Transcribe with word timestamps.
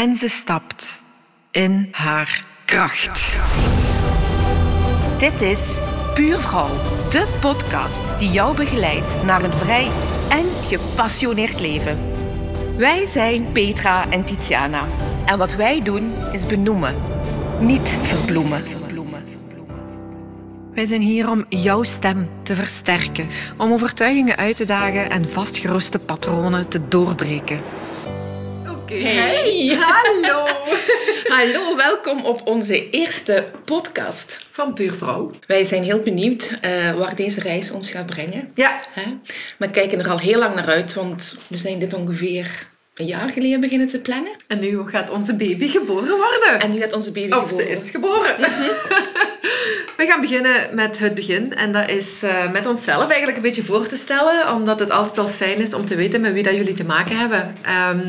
En 0.00 0.16
ze 0.16 0.28
stapt 0.28 1.00
in 1.50 1.88
haar 1.92 2.44
kracht. 2.64 3.34
Dit 5.18 5.40
is 5.40 5.78
Puur 6.14 6.38
Vrouw, 6.38 6.68
de 7.10 7.26
podcast 7.40 8.18
die 8.18 8.30
jou 8.30 8.56
begeleidt 8.56 9.22
naar 9.24 9.42
een 9.42 9.52
vrij 9.52 9.90
en 10.28 10.44
gepassioneerd 10.62 11.60
leven. 11.60 11.98
Wij 12.76 13.06
zijn 13.06 13.52
Petra 13.52 14.10
en 14.10 14.24
Tiziana. 14.24 14.84
En 15.26 15.38
wat 15.38 15.54
wij 15.54 15.82
doen 15.82 16.12
is 16.32 16.46
benoemen, 16.46 16.94
niet 17.58 17.88
verbloemen. 18.02 18.62
Wij 20.74 20.86
zijn 20.86 21.00
hier 21.00 21.30
om 21.30 21.44
jouw 21.48 21.82
stem 21.82 22.28
te 22.42 22.54
versterken, 22.54 23.28
om 23.56 23.72
overtuigingen 23.72 24.36
uit 24.36 24.56
te 24.56 24.64
dagen 24.64 25.10
en 25.10 25.28
vastgeroeste 25.28 25.98
patronen 25.98 26.68
te 26.68 26.88
doorbreken. 26.88 27.60
Hey. 28.90 29.78
Hallo. 29.80 30.46
Hallo, 31.36 31.76
welkom 31.76 32.24
op 32.24 32.46
onze 32.46 32.90
eerste 32.90 33.50
podcast. 33.64 34.46
Van 34.50 34.74
Puur 34.74 34.94
Vrouw. 34.94 35.30
Wij 35.46 35.64
zijn 35.64 35.82
heel 35.82 36.02
benieuwd 36.02 36.58
eh, 36.60 36.94
waar 36.94 37.14
deze 37.14 37.40
reis 37.40 37.70
ons 37.70 37.90
gaat 37.90 38.06
brengen. 38.06 38.50
Ja. 38.54 38.80
Hè? 38.90 39.16
We 39.58 39.70
kijken 39.70 39.98
er 39.98 40.08
al 40.08 40.18
heel 40.18 40.38
lang 40.38 40.54
naar 40.54 40.66
uit, 40.66 40.94
want 40.94 41.38
we 41.46 41.56
zijn 41.56 41.78
dit 41.78 41.94
ongeveer 41.94 42.66
een 43.00 43.06
jaar 43.06 43.28
geleden 43.30 43.60
beginnen 43.60 43.88
te 43.88 44.00
plannen. 44.00 44.32
En 44.46 44.58
nu 44.58 44.78
gaat 44.86 45.10
onze 45.10 45.34
baby 45.36 45.68
geboren 45.68 46.16
worden. 46.16 46.60
En 46.60 46.70
nu 46.70 46.78
gaat 46.80 46.92
onze 46.92 47.12
baby 47.12 47.32
Of 47.32 47.42
geboren. 47.48 47.66
ze 47.66 47.70
is 47.82 47.90
geboren. 47.90 48.36
We 49.96 50.06
gaan 50.06 50.20
beginnen 50.20 50.74
met 50.74 50.98
het 50.98 51.14
begin. 51.14 51.54
En 51.54 51.72
dat 51.72 51.88
is 51.90 52.22
eh, 52.22 52.50
met 52.52 52.66
onszelf 52.66 53.06
eigenlijk 53.08 53.36
een 53.36 53.42
beetje 53.42 53.64
voor 53.64 53.86
te 53.86 53.96
stellen. 53.96 54.54
Omdat 54.54 54.80
het 54.80 54.90
altijd 54.90 55.16
wel 55.16 55.26
fijn 55.28 55.58
is 55.58 55.74
om 55.74 55.84
te 55.86 55.94
weten 55.94 56.20
met 56.20 56.32
wie 56.32 56.42
dat 56.42 56.54
jullie 56.54 56.74
te 56.74 56.84
maken 56.84 57.18
hebben. 57.18 57.54
Ehm, 57.62 58.00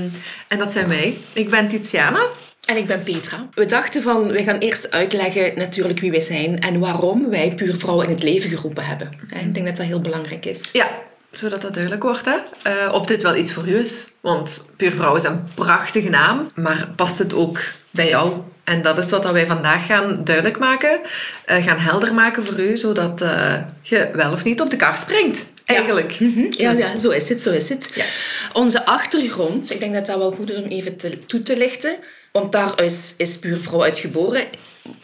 en 0.48 0.58
dat 0.58 0.72
zijn 0.72 0.88
wij. 0.88 1.18
Ik 1.34 1.49
ben 1.49 1.68
Tiziana. 1.70 2.26
En 2.66 2.77
ik 2.77 2.85
ben 2.88 3.04
Petra. 3.04 3.48
We 3.54 3.66
dachten 3.66 4.02
van, 4.02 4.27
we 4.27 4.44
gaan 4.44 4.58
eerst 4.58 4.91
uitleggen 4.91 5.52
natuurlijk 5.55 5.99
wie 5.99 6.12
wij 6.12 6.21
zijn 6.21 6.60
en 6.60 6.80
waarom 6.80 7.30
wij 7.30 7.54
Puur 7.55 7.76
Vrouw 7.77 8.02
in 8.02 8.10
het 8.10 8.24
leven 8.24 8.49
geroepen 8.49 8.85
hebben. 8.85 9.10
Hè, 9.27 9.40
Ik 9.40 9.54
denk 9.54 9.65
dat 9.65 9.77
dat 9.77 9.85
heel 9.85 9.99
belangrijk 9.99 10.46
is. 10.46 10.70
Ja, 10.71 10.87
zodat 11.32 11.62
dat 11.62 11.74
duidelijk 11.74 12.04
wordt. 12.04 12.26
Hè? 12.26 12.37
Eh, 12.63 12.93
of 12.93 13.05
dit 13.05 13.24
wel 13.24 13.35
iets 13.35 13.51
voor 13.51 13.68
u 13.68 13.76
is. 13.76 14.07
Want 14.21 14.65
Puur 14.76 14.91
Vrouw 14.91 15.15
is 15.15 15.24
een 15.24 15.43
prachtige 15.54 16.10
naam. 16.10 16.51
Maar 16.55 16.87
past 16.96 17.18
het 17.18 17.34
ook 17.34 17.60
bij 17.91 18.07
jou? 18.07 18.34
En 18.63 18.82
dat 18.82 18.98
is 18.98 19.10
wat 19.10 19.32
wij 19.32 19.46
vandaag 19.46 19.85
gaan 19.85 20.21
duidelijk 20.24 20.59
maken. 20.59 20.99
eh, 21.46 21.63
gaan 21.65 21.79
helder 21.79 22.13
maken 22.13 22.46
voor 22.46 22.59
u. 22.59 22.77
Zodat 22.77 23.21
eh, 23.21 23.54
je 23.82 24.09
wel 24.13 24.32
of 24.32 24.43
niet 24.43 24.62
op 24.62 24.70
de 24.70 24.76
kar 24.76 24.96
springt. 24.96 25.54
Eigenlijk. 25.65 26.20
Mhm. 26.20 26.46
Ja, 26.49 26.71
ja, 26.71 26.98
zo 26.98 27.09
is 27.09 27.29
het, 27.29 27.41
zo 27.41 27.52
is 27.52 27.70
het. 27.70 27.91
Ja. 27.96 28.05
Onze 28.54 28.85
achtergrond, 28.85 29.71
ik 29.71 29.79
denk 29.79 29.93
dat 29.93 30.05
dat 30.05 30.18
wel 30.18 30.32
goed 30.32 30.49
is 30.49 30.57
om 30.57 30.63
even 30.70 30.96
te, 30.96 31.26
toe 31.26 31.41
te 31.41 31.57
lichten. 31.57 31.96
Want 32.32 32.52
daar 32.52 32.82
is, 32.84 33.13
is 33.18 33.40
Puur 33.40 33.57
Vrouw 33.57 33.84
uit 33.84 33.98
geboren. 33.99 34.43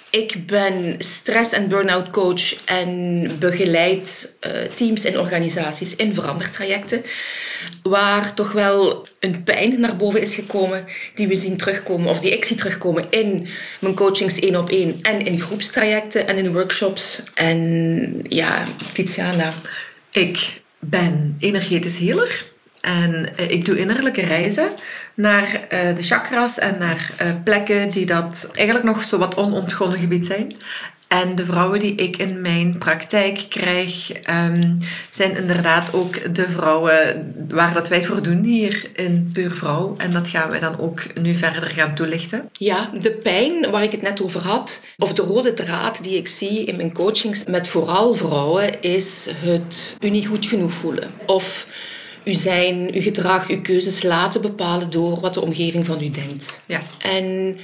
Ik 0.09 0.45
ben 0.45 0.95
stress- 0.97 1.51
en 1.51 1.67
burn-out 1.67 2.11
coach 2.11 2.65
en 2.65 3.31
begeleid 3.39 4.37
eh, 4.39 4.51
teams 4.61 5.05
en 5.05 5.19
organisaties 5.19 5.95
in 5.95 6.13
verandertrajecten. 6.13 7.03
Waar 7.83 8.33
toch 8.33 8.51
wel 8.51 9.07
een 9.19 9.43
pijn 9.43 9.79
naar 9.79 9.95
boven 9.95 10.21
is 10.21 10.35
gekomen 10.35 10.85
die 11.15 11.27
we 11.27 11.35
zien 11.35 11.57
terugkomen, 11.57 12.09
of 12.09 12.19
die 12.19 12.31
ik 12.31 12.45
zie 12.45 12.55
terugkomen 12.55 13.07
in 13.09 13.47
mijn 13.79 13.95
coachings 13.95 14.39
één 14.39 14.55
op 14.55 14.69
één 14.69 15.01
en 15.01 15.25
in 15.25 15.39
groepstrajecten 15.39 16.27
en 16.27 16.37
in 16.37 16.53
workshops. 16.53 17.21
En 17.33 18.19
ja, 18.29 18.63
Tiziana, 18.93 19.53
Ik 20.11 20.61
ben 20.79 21.35
energetisch 21.39 21.97
healer. 21.97 22.45
En 22.81 23.37
eh, 23.37 23.49
ik 23.49 23.65
doe 23.65 23.79
innerlijke 23.79 24.21
reizen 24.21 24.69
naar 25.17 25.65
eh, 25.69 25.95
de 25.95 26.03
chakras 26.03 26.59
en 26.59 26.77
naar 26.79 27.11
eh, 27.17 27.27
plekken 27.43 27.89
die 27.89 28.05
dat 28.05 28.51
eigenlijk 28.53 28.85
nog 28.85 29.03
zo 29.03 29.17
wat 29.17 29.35
onontgonnen 29.35 29.99
gebied 29.99 30.25
zijn. 30.25 30.47
En 31.07 31.35
de 31.35 31.45
vrouwen 31.45 31.79
die 31.79 31.95
ik 31.95 32.17
in 32.17 32.41
mijn 32.41 32.77
praktijk 32.77 33.45
krijg, 33.49 34.11
ehm, 34.11 34.73
zijn 35.11 35.37
inderdaad 35.37 35.93
ook 35.93 36.35
de 36.35 36.49
vrouwen 36.49 37.33
waar 37.49 37.73
dat 37.73 37.87
wij 37.87 38.03
voor 38.03 38.23
doen 38.23 38.43
hier 38.43 38.89
in 38.93 39.29
Puur 39.33 39.51
Vrouw. 39.51 39.95
En 39.97 40.11
dat 40.11 40.27
gaan 40.27 40.49
we 40.49 40.57
dan 40.57 40.79
ook 40.79 41.21
nu 41.21 41.35
verder 41.35 41.63
gaan 41.63 41.95
toelichten. 41.95 42.49
Ja, 42.51 42.89
de 43.01 43.11
pijn 43.11 43.71
waar 43.71 43.83
ik 43.83 43.91
het 43.91 44.01
net 44.01 44.21
over 44.21 44.41
had, 44.41 44.81
of 44.97 45.13
de 45.13 45.21
rode 45.21 45.53
draad 45.53 46.03
die 46.03 46.17
ik 46.17 46.27
zie 46.27 46.63
in 46.65 46.75
mijn 46.75 46.93
coachings 46.93 47.43
met 47.45 47.67
vooral 47.67 48.13
vrouwen, 48.13 48.81
is 48.81 49.27
het 49.35 49.97
u 49.99 50.09
niet 50.09 50.27
goed 50.27 50.45
genoeg 50.45 50.71
voelen. 50.73 51.09
Of 51.25 51.67
u 52.27 52.33
zijn, 52.33 52.93
uw 52.93 53.01
gedrag, 53.01 53.47
uw 53.47 53.61
keuzes 53.61 54.03
laten 54.03 54.41
bepalen 54.41 54.89
door 54.89 55.19
wat 55.19 55.33
de 55.33 55.41
omgeving 55.41 55.85
van 55.85 56.01
u 56.01 56.09
denkt. 56.09 56.61
Ja. 56.65 56.81
En 56.99 57.57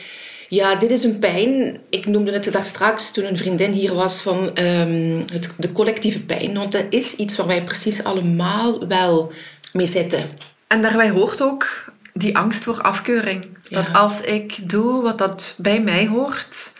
ja, 0.50 0.76
dit 0.76 0.92
is 0.92 1.04
een 1.04 1.20
pijn. 1.20 1.78
Ik 1.90 2.06
noemde 2.06 2.32
het 2.32 2.52
daar 2.52 2.64
straks 2.66 3.12
toen 3.12 3.26
een 3.26 3.38
vriendin 3.38 3.72
hier 3.72 3.94
was 3.94 4.22
van 4.22 4.56
ehm, 4.56 5.22
het, 5.34 5.54
de 5.58 5.72
collectieve 5.72 6.24
pijn. 6.24 6.54
Want 6.54 6.72
dat 6.72 6.86
is 6.90 7.16
iets 7.16 7.36
waar 7.36 7.48
wij 7.48 7.64
precies 7.64 8.04
allemaal 8.04 8.88
wel 8.88 9.32
mee 9.74 9.86
zitten. 9.86 10.24
En 10.68 10.82
daarbij 10.82 11.10
hoort 11.10 11.42
ook 11.42 11.92
die 12.14 12.38
angst 12.38 12.64
voor 12.64 12.82
afkeuring. 12.82 13.46
Dat 13.70 13.86
Ja. 13.86 13.92
als 13.92 14.22
ik 14.22 14.70
doe 14.70 15.02
wat 15.02 15.18
dat 15.18 15.54
bij 15.58 15.82
mij 15.82 16.08
hoort, 16.08 16.72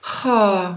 goh, 0.00 0.70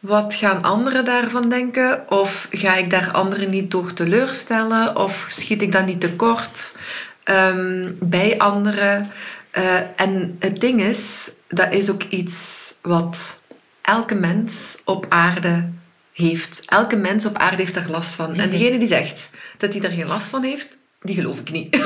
wat 0.00 0.34
gaan 0.34 0.62
anderen 0.62 1.04
daarvan 1.04 1.48
denken? 1.48 2.10
Of 2.10 2.48
ga 2.50 2.76
ik 2.76 2.90
daar 2.90 3.10
anderen 3.10 3.50
niet 3.50 3.70
door 3.70 3.92
teleurstellen? 3.94 4.96
Of 4.96 5.24
schiet 5.28 5.62
ik 5.62 5.72
dan 5.72 5.84
niet 5.84 6.00
tekort 6.00 6.76
ehm, 7.24 7.88
bij 8.00 8.38
anderen? 8.38 9.10
Eh, 9.50 9.74
en 9.96 10.36
het 10.38 10.60
ding 10.60 10.82
is, 10.82 11.30
dat 11.48 11.72
is 11.72 11.90
ook 11.90 12.02
iets 12.02 12.34
wat 12.82 13.42
elke 13.82 14.14
mens 14.14 14.78
op 14.84 15.06
aarde 15.08 15.68
heeft. 16.12 16.62
Elke 16.66 16.96
mens 16.96 17.24
op 17.26 17.36
aarde 17.36 17.56
heeft 17.56 17.74
daar 17.74 17.90
last 17.90 18.10
van. 18.14 18.34
En 18.34 18.50
degene 18.50 18.78
die 18.78 18.88
zegt 18.88 19.30
dat 19.58 19.72
hij 19.72 19.82
er 19.82 19.90
geen 19.90 20.06
last 20.06 20.28
van 20.28 20.42
heeft, 20.42 20.68
die 21.02 21.14
geloof 21.14 21.38
ik 21.38 21.50
niet. 21.50 21.76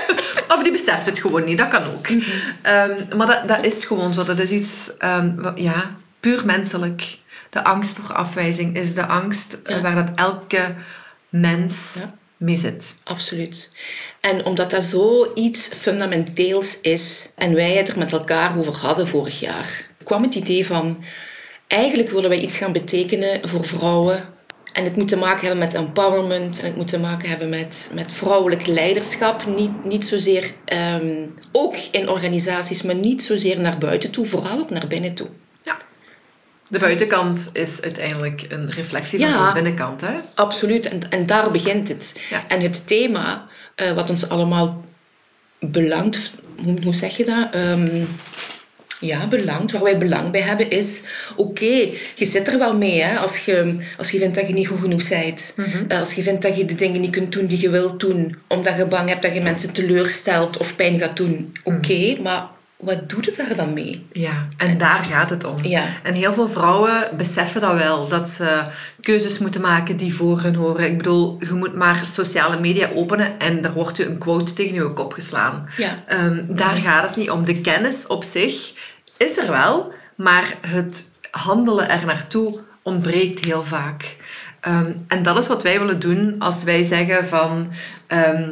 of 0.54 0.62
die 0.62 0.72
beseft 0.72 1.06
het 1.06 1.18
gewoon 1.18 1.44
niet, 1.44 1.58
dat 1.58 1.68
kan 1.68 1.84
ook. 1.84 2.06
Ehm, 2.62 3.16
maar 3.16 3.26
dat, 3.26 3.48
dat 3.48 3.64
is 3.64 3.84
gewoon 3.84 4.14
zo. 4.14 4.24
Dat 4.24 4.38
is 4.38 4.50
iets, 4.50 4.96
ehm, 4.98 5.34
wa- 5.34 5.52
ja, 5.54 5.96
puur 6.20 6.44
menselijk. 6.44 7.18
De 7.54 7.64
angst 7.64 7.96
voor 7.96 8.14
afwijzing 8.14 8.76
is 8.76 8.94
de 8.94 9.06
angst 9.06 9.52
eh, 9.64 9.76
Ja. 9.76 9.82
waar 9.82 9.94
dat 9.94 10.08
elke 10.14 10.74
mens 11.28 11.94
Ja. 11.98 12.14
mee 12.36 12.56
zit. 12.56 12.94
Absoluut. 13.04 13.70
En 14.20 14.44
omdat 14.44 14.70
dat 14.70 14.84
zoiets 14.84 15.68
fundamenteels 15.68 16.80
is 16.80 17.28
en 17.36 17.54
wij 17.54 17.72
het 17.76 17.88
er 17.88 17.98
met 17.98 18.12
elkaar 18.12 18.58
over 18.58 18.72
hadden 18.74 19.08
vorig 19.08 19.40
jaar, 19.40 19.86
kwam 20.04 20.22
het 20.22 20.34
idee 20.34 20.66
van 20.66 21.04
eigenlijk 21.66 22.10
willen 22.10 22.28
wij 22.28 22.38
iets 22.40 22.56
gaan 22.56 22.72
betekenen 22.72 23.48
voor 23.48 23.64
vrouwen. 23.64 24.32
En 24.72 24.84
het 24.84 24.96
moet 24.96 25.08
te 25.08 25.16
maken 25.16 25.40
hebben 25.40 25.58
met 25.58 25.74
empowerment 25.74 26.58
en 26.58 26.64
het 26.64 26.76
moet 26.76 26.88
te 26.88 26.98
maken 26.98 27.28
hebben 27.28 27.48
met, 27.48 27.90
met 27.92 28.12
vrouwelijk 28.12 28.66
leiderschap. 28.66 29.46
Niet, 29.56 29.84
niet 29.84 30.06
zozeer, 30.06 30.52
ehm, 30.64 31.26
ook 31.52 31.74
in 31.90 32.08
organisaties, 32.08 32.82
maar 32.82 32.94
niet 32.94 33.22
zozeer 33.22 33.60
naar 33.60 33.78
buiten 33.78 34.10
toe, 34.10 34.24
vooral 34.24 34.58
ook 34.58 34.70
naar 34.70 34.86
binnen 34.86 35.14
toe. 35.14 35.28
De 36.68 36.78
buitenkant 36.78 37.50
is 37.52 37.82
uiteindelijk 37.82 38.46
een 38.48 38.70
reflectie 38.70 39.26
van 39.26 39.46
de 39.46 39.52
binnenkant. 39.54 40.00
Hè? 40.00 40.12
Absoluut, 40.34 40.88
en, 40.88 41.10
en 41.10 41.26
daar 41.26 41.50
begint 41.50 41.88
het. 41.88 42.22
Ja. 42.30 42.44
En 42.48 42.60
het 42.60 42.86
thema 42.86 43.46
eh, 43.74 43.92
wat 43.92 44.10
ons 44.10 44.28
allemaal 44.28 44.84
belangt, 45.58 46.32
hoe, 46.62 46.82
hoe 46.82 46.94
zeg 46.94 47.16
je 47.16 47.24
dat? 47.24 47.54
Ehm, 47.54 48.04
ja, 49.00 49.26
belangt, 49.26 49.72
waar 49.72 49.82
wij 49.82 49.98
belang 49.98 50.30
bij 50.30 50.40
hebben, 50.40 50.70
is... 50.70 51.02
Oké, 51.36 51.88
je 52.14 52.24
zit 52.24 52.48
er 52.48 52.58
wel 52.58 52.76
mee, 52.76 53.02
hè, 53.02 53.18
als, 53.18 53.44
je, 53.44 53.76
als 53.98 54.10
je 54.10 54.18
vindt 54.18 54.34
dat 54.34 54.46
je 54.46 54.52
niet 54.52 54.68
goed 54.68 54.80
genoeg 54.80 55.08
bent. 55.08 55.54
Eh, 55.88 55.98
als 55.98 56.12
je 56.12 56.22
vindt 56.22 56.42
dat 56.42 56.56
je 56.56 56.64
de 56.64 56.74
dingen 56.74 57.00
niet 57.00 57.10
kunt 57.10 57.32
doen 57.32 57.46
die 57.46 57.60
je 57.60 57.70
wilt 57.70 58.00
doen, 58.00 58.36
omdat 58.48 58.76
je 58.76 58.86
bang 58.86 59.08
hebt 59.08 59.22
dat 59.22 59.34
je 59.34 59.40
mensen 59.40 59.72
teleurstelt 59.72 60.56
of 60.56 60.76
pijn 60.76 60.98
gaat 60.98 61.16
doen. 61.16 61.52
Oké, 61.62 62.16
maar 62.22 62.46
wat 62.84 63.08
doet 63.08 63.26
het 63.26 63.36
daar 63.36 63.56
dan 63.56 63.72
mee? 63.72 64.06
Ja, 64.12 64.48
en 64.56 64.78
daar 64.78 65.02
gaat 65.02 65.30
het 65.30 65.44
om. 65.44 65.64
Ja. 65.64 65.82
En 66.02 66.14
heel 66.14 66.32
veel 66.32 66.48
vrouwen 66.48 67.16
beseffen 67.16 67.60
dat 67.60 67.74
wel, 67.74 68.08
dat 68.08 68.30
ze 68.30 68.62
keuzes 69.00 69.38
moeten 69.38 69.60
maken 69.60 69.96
die 69.96 70.14
voor 70.14 70.40
hen 70.40 70.54
horen. 70.54 70.90
Ik 70.90 70.96
bedoel, 70.96 71.36
je 71.40 71.52
moet 71.52 71.74
maar 71.74 72.06
sociale 72.06 72.60
media 72.60 72.90
openen 72.94 73.38
en 73.38 73.64
er 73.64 73.72
wordt 73.72 73.96
je 73.96 74.06
een 74.06 74.18
quote 74.18 74.52
tegen 74.52 74.74
je 74.74 74.92
kop 74.92 75.12
geslaan. 75.12 75.68
Ja. 75.76 76.02
Ehm, 76.06 76.44
daar 76.48 76.74
gaat 76.74 77.06
het 77.06 77.16
niet 77.16 77.30
om. 77.30 77.44
De 77.44 77.60
kennis 77.60 78.06
op 78.06 78.24
zich 78.24 78.72
is 79.16 79.36
er 79.36 79.50
wel, 79.50 79.92
maar 80.16 80.54
het 80.60 81.04
handelen 81.30 81.88
er 81.88 82.06
naartoe 82.06 82.60
ontbreekt 82.82 83.44
heel 83.44 83.64
vaak. 83.64 84.16
Ehm, 84.60 84.92
en 85.08 85.22
dat 85.22 85.38
is 85.38 85.46
wat 85.46 85.62
wij 85.62 85.78
willen 85.78 86.00
doen 86.00 86.34
als 86.38 86.62
wij 86.62 86.82
zeggen 86.82 87.28
van... 87.28 87.72
ehm, 88.06 88.50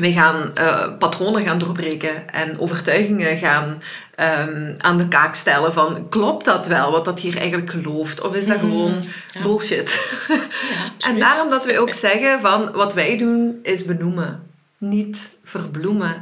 wij 0.00 0.12
gaan 0.12 0.50
eh, 0.54 0.88
patronen 0.98 1.42
gaan 1.42 1.58
doorbreken 1.58 2.32
en 2.32 2.60
overtuigingen 2.60 3.38
gaan 3.38 3.82
ehm, 4.14 4.74
aan 4.78 4.96
de 4.96 5.08
kaak 5.08 5.34
stellen 5.34 5.72
van 5.72 6.08
klopt 6.08 6.44
dat 6.44 6.66
wel 6.66 6.90
wat 6.90 7.04
dat 7.04 7.20
hier 7.20 7.36
eigenlijk 7.38 7.70
gelooft 7.70 8.20
of 8.20 8.34
is 8.34 8.46
dat 8.46 8.58
gewoon 8.58 9.02
ja. 9.32 9.42
bullshit? 9.42 9.94
Ja, 10.28 11.08
en 11.08 11.18
daarom 11.18 11.50
dat 11.50 11.64
wij 11.64 11.78
ook 11.78 11.92
zeggen 11.92 12.40
van 12.40 12.72
wat 12.72 12.94
wij 12.94 13.18
doen 13.18 13.58
is 13.62 13.84
benoemen, 13.84 14.42
niet 14.78 15.38
verbloemen. 15.44 16.20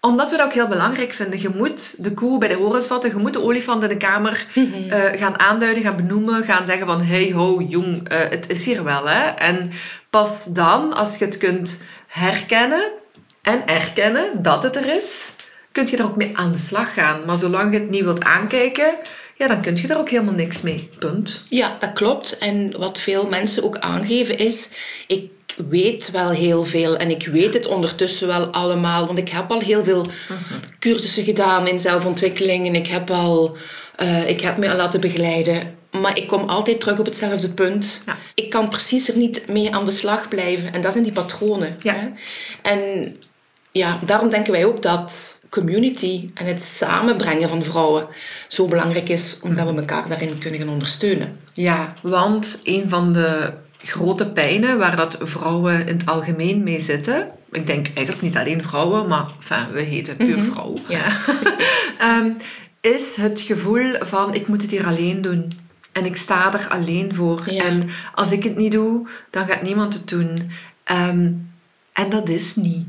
Omdat 0.00 0.30
we 0.30 0.36
dat 0.36 0.46
ook 0.46 0.52
heel 0.52 0.68
belangrijk 0.68 1.12
vinden. 1.12 1.40
Je 1.40 1.48
moet 1.54 2.04
de 2.04 2.14
koe 2.14 2.38
bij 2.38 2.48
de 2.48 2.54
horens 2.54 2.86
vatten. 2.86 3.10
Je 3.10 3.16
moet 3.16 3.32
de 3.32 3.42
olifant 3.42 3.82
in 3.82 3.88
de 3.88 3.96
kamer 3.96 4.46
Mhm. 4.54 4.90
eh, 4.90 5.20
gaan 5.20 5.38
aanduiden, 5.40 5.82
gaan 5.82 5.96
benoemen. 5.96 6.44
Gaan 6.44 6.66
zeggen 6.66 6.86
van, 6.86 7.02
hey 7.02 7.32
ho, 7.32 7.60
jong, 7.68 8.08
eh, 8.08 8.18
het 8.30 8.50
is 8.50 8.64
hier 8.64 8.84
wel. 8.84 9.08
Hè? 9.08 9.26
En 9.28 9.70
pas 10.10 10.44
dan, 10.44 10.92
als 10.94 11.16
je 11.18 11.24
het 11.24 11.36
kunt 11.38 11.82
herkennen 12.08 12.90
en 13.42 13.66
erkennen 13.66 14.42
dat 14.42 14.62
het 14.62 14.76
er 14.76 14.94
is, 14.96 15.30
kun 15.72 15.86
je 15.86 15.96
er 15.96 16.04
ook 16.04 16.16
mee 16.16 16.36
aan 16.36 16.52
de 16.52 16.58
slag 16.58 16.94
gaan. 16.94 17.24
Maar 17.26 17.38
zolang 17.38 17.72
je 17.72 17.78
het 17.78 17.90
niet 17.90 18.04
wilt 18.04 18.24
aankijken, 18.24 18.94
ja, 19.36 19.48
dan 19.48 19.60
kun 19.62 19.76
je 19.76 19.88
er 19.88 19.98
ook 19.98 20.10
helemaal 20.10 20.34
niks 20.34 20.60
mee. 20.60 20.88
Punt. 20.98 21.42
Ja, 21.48 21.76
dat 21.78 21.92
klopt. 21.92 22.38
En 22.38 22.74
wat 22.78 23.00
veel 23.00 23.28
mensen 23.28 23.64
ook 23.64 23.78
aangeven 23.78 24.38
is, 24.38 24.68
ik 25.06 25.30
weet 25.68 26.10
wel 26.10 26.30
heel 26.30 26.64
veel 26.64 26.96
en 26.96 27.10
ik 27.10 27.26
weet 27.26 27.54
het 27.54 27.66
ondertussen 27.66 28.26
wel 28.26 28.48
allemaal, 28.48 29.06
want 29.06 29.18
ik 29.18 29.28
heb 29.28 29.50
al 29.50 29.60
heel 29.60 29.84
veel 29.84 30.06
cursussen 30.78 31.24
gedaan 31.24 31.68
in 31.68 31.78
zelfontwikkeling 31.78 32.66
en 32.66 32.74
ik 32.74 32.86
heb 32.86 33.10
al, 33.10 33.56
eh, 33.96 34.28
ik 34.28 34.40
heb 34.40 34.56
me 34.56 34.70
al 34.70 34.76
laten 34.76 35.00
begeleiden. 35.00 35.77
Maar 36.00 36.16
ik 36.16 36.26
kom 36.26 36.44
altijd 36.44 36.80
terug 36.80 36.98
op 36.98 37.06
hetzelfde 37.06 37.50
punt. 37.50 38.02
Ja. 38.06 38.16
Ik 38.34 38.50
kan 38.50 38.68
precies 38.68 39.08
er 39.08 39.16
niet 39.16 39.48
mee 39.48 39.74
aan 39.74 39.84
de 39.84 39.90
slag 39.90 40.28
blijven. 40.28 40.72
En 40.72 40.80
dat 40.80 40.92
zijn 40.92 41.04
die 41.04 41.12
patronen. 41.12 41.76
Ja. 41.80 41.94
Hè? 41.94 42.08
En 42.62 43.16
ja, 43.72 43.98
daarom 44.04 44.30
denken 44.30 44.52
wij 44.52 44.64
ook 44.64 44.82
dat 44.82 45.38
community 45.48 46.28
en 46.34 46.46
het 46.46 46.62
samenbrengen 46.62 47.48
van 47.48 47.62
vrouwen 47.62 48.06
zo 48.48 48.66
belangrijk 48.66 49.08
is, 49.08 49.38
omdat 49.42 49.66
we 49.66 49.80
elkaar 49.80 50.08
daarin 50.08 50.38
kunnen 50.38 50.60
gaan 50.60 50.68
ondersteunen. 50.68 51.36
Ja, 51.52 51.94
want 52.02 52.58
een 52.62 52.88
van 52.88 53.12
de 53.12 53.52
grote 53.78 54.32
pijnen 54.32 54.78
waar 54.78 54.96
dat 54.96 55.18
vrouwen 55.20 55.86
in 55.86 55.96
het 55.96 56.06
algemeen 56.06 56.62
mee 56.62 56.80
zitten, 56.80 57.28
ik 57.52 57.66
denk 57.66 57.86
eigenlijk 57.86 58.22
niet 58.22 58.36
alleen 58.36 58.62
vrouwen, 58.62 59.08
maar 59.08 59.26
enfin, 59.36 59.72
we 59.72 59.80
heten 59.80 60.16
puur 60.16 60.42
vrouw, 60.44 60.74
Ja. 60.88 61.04
Ehm, 61.98 62.32
is 62.80 63.16
het 63.16 63.40
gevoel 63.40 63.94
van 64.00 64.34
ik 64.34 64.48
moet 64.48 64.62
het 64.62 64.70
hier 64.70 64.86
alleen 64.86 65.22
doen. 65.22 65.52
En 65.98 66.04
ik 66.04 66.16
sta 66.16 66.52
er 66.52 66.68
alleen 66.68 67.14
voor. 67.14 67.42
Ja. 67.46 67.64
En 67.64 67.90
als 68.14 68.32
ik 68.32 68.42
het 68.42 68.56
niet 68.56 68.72
doe, 68.72 69.08
dan 69.30 69.46
gaat 69.46 69.62
niemand 69.62 69.94
het 69.94 70.08
doen. 70.08 70.50
Ehm, 70.84 71.30
en 71.92 72.10
dat 72.10 72.28
is 72.28 72.56
niet. 72.56 72.86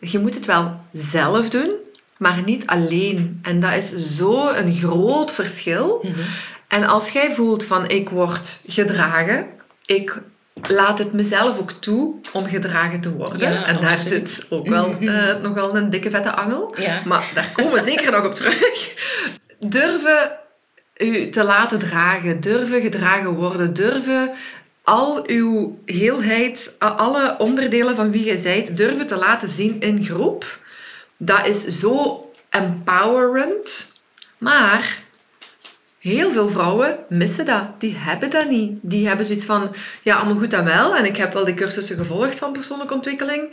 Je 0.00 0.18
moet 0.18 0.34
het 0.34 0.46
wel 0.46 0.80
zelf 0.92 1.48
doen, 1.48 1.70
maar 2.18 2.42
niet 2.44 2.66
alleen. 2.66 3.38
En 3.42 3.60
dat 3.60 3.72
is 3.72 4.16
zo 4.16 4.48
een 4.48 4.74
groot 4.74 5.32
verschil. 5.32 6.04
En 6.68 6.84
als 6.84 7.08
jij 7.08 7.34
voelt 7.34 7.64
van 7.64 7.88
ik 7.88 8.08
word 8.08 8.60
gedragen, 8.66 9.46
ik 9.86 10.22
laat 10.68 10.98
het 10.98 11.12
mezelf 11.12 11.58
ook 11.58 11.70
toe 11.70 12.14
om 12.32 12.46
gedragen 12.46 13.00
te 13.00 13.12
worden. 13.12 13.38
Ja, 13.38 13.64
en 13.64 13.80
daar 13.80 13.90
absoluut. 13.90 14.30
zit 14.30 14.46
ook 14.50 14.68
wel 14.68 14.96
eh, 14.98 15.36
nogal 15.42 15.76
een 15.76 15.90
dikke 15.90 16.10
vette 16.10 16.32
angel. 16.32 16.74
Ja. 16.78 17.02
Maar 17.04 17.30
daar 17.34 17.52
komen 17.52 17.72
we 17.72 17.82
zeker 17.82 18.10
nog 18.10 18.24
op 18.24 18.34
terug. 18.34 18.94
Durven 19.58 20.30
u 20.98 21.28
te 21.30 21.44
laten 21.44 21.78
dragen, 21.78 22.40
durven 22.40 22.80
gedragen 22.80 23.34
worden, 23.34 23.74
durven 23.74 24.30
al 24.82 25.26
uw 25.26 25.78
heelheid, 25.84 26.76
alle 26.78 27.34
onderdelen 27.38 27.96
van 27.96 28.10
wie 28.10 28.24
je 28.24 28.38
bent, 28.38 28.76
durven 28.76 29.06
te 29.06 29.16
laten 29.16 29.48
zien 29.48 29.80
in 29.80 30.04
groep. 30.04 30.58
Dat 31.16 31.46
is 31.46 31.66
zo 31.66 32.24
empowerend. 32.50 33.96
Maar 34.38 34.98
heel 35.98 36.30
veel 36.30 36.48
vrouwen 36.48 36.98
missen 37.08 37.46
dat. 37.46 37.80
Die 37.80 37.94
hebben 37.96 38.30
dat 38.30 38.48
niet. 38.48 38.78
Die 38.82 39.06
hebben 39.06 39.26
zoiets 39.26 39.44
van, 39.44 39.74
ja, 40.02 40.16
allemaal 40.16 40.38
goed 40.38 40.52
en 40.52 40.64
wel. 40.64 40.96
En 40.96 41.04
ik 41.04 41.16
heb 41.16 41.32
wel 41.32 41.44
die 41.44 41.54
cursussen 41.54 41.96
gevolgd 41.96 42.38
van 42.38 42.52
persoonlijke 42.52 42.94
ontwikkeling. 42.94 43.52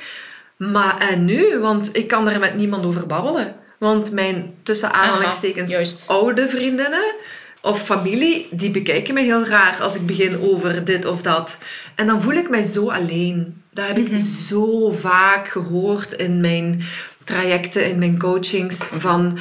Maar 0.57 0.99
en 0.99 1.25
nu? 1.25 1.57
Want 1.59 1.95
ik 1.95 2.07
kan 2.07 2.29
er 2.29 2.39
met 2.39 2.55
niemand 2.55 2.85
over 2.85 3.07
babbelen. 3.07 3.55
Want 3.79 4.11
mijn, 4.11 4.53
tussen 4.63 4.91
aanhalingstekens, 4.93 5.71
oude 6.07 6.47
vriendinnen 6.49 7.13
of 7.61 7.81
familie, 7.81 8.47
die 8.51 8.71
bekijken 8.71 9.13
me 9.13 9.21
heel 9.21 9.45
raar 9.45 9.77
als 9.81 9.95
ik 9.95 10.05
begin 10.05 10.41
over 10.41 10.85
dit 10.85 11.05
of 11.05 11.21
dat. 11.21 11.57
En 11.95 12.07
dan 12.07 12.21
voel 12.21 12.33
ik 12.33 12.49
mij 12.49 12.63
zo 12.63 12.89
alleen. 12.89 13.61
Dat 13.71 13.87
heb 13.87 13.97
ik 13.97 14.09
zo 14.47 14.91
vaak 14.91 15.47
gehoord 15.47 16.13
in 16.13 16.41
mijn 16.41 16.83
trajecten, 17.23 17.85
in 17.89 17.99
mijn 17.99 18.19
coachings. 18.19 18.77
Van, 18.77 19.37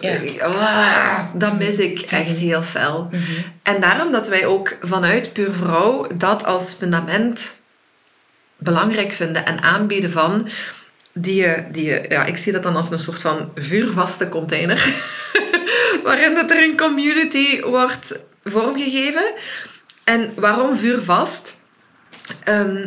Ja. 0.00 0.20
ah, 0.44 1.24
dat 1.34 1.58
mis 1.58 1.78
ik 1.78 2.00
echt 2.00 2.36
heel 2.38 2.62
fel. 2.62 3.10
En 3.62 3.80
daarom 3.80 4.12
dat 4.12 4.28
wij 4.28 4.46
ook 4.46 4.76
vanuit 4.80 5.32
Puur 5.32 5.52
Vrouw 5.54 6.06
dat 6.14 6.44
als 6.44 6.72
fundament 6.72 7.60
belangrijk 8.56 9.12
vinden 9.12 9.46
en 9.46 9.60
aanbieden 9.62 10.10
van 10.10 10.48
die, 11.14 11.34
je- 11.34 11.64
die 11.72 11.84
je- 11.84 12.04
ja, 12.08 12.24
ik 12.24 12.36
zie 12.36 12.52
dat 12.52 12.62
dan 12.62 12.76
als 12.76 12.90
een 12.90 12.98
soort 12.98 13.20
van 13.20 13.50
vuurvaste 13.54 14.28
container, 14.28 14.84
waarin 16.04 16.34
dat 16.34 16.50
er 16.50 16.62
een 16.62 16.76
community 16.76 17.60
wordt 17.60 18.18
vormgegeven. 18.44 19.24
En 20.04 20.32
waarom 20.36 20.76
vuurvast? 20.76 21.60
Ehm, 22.44 22.86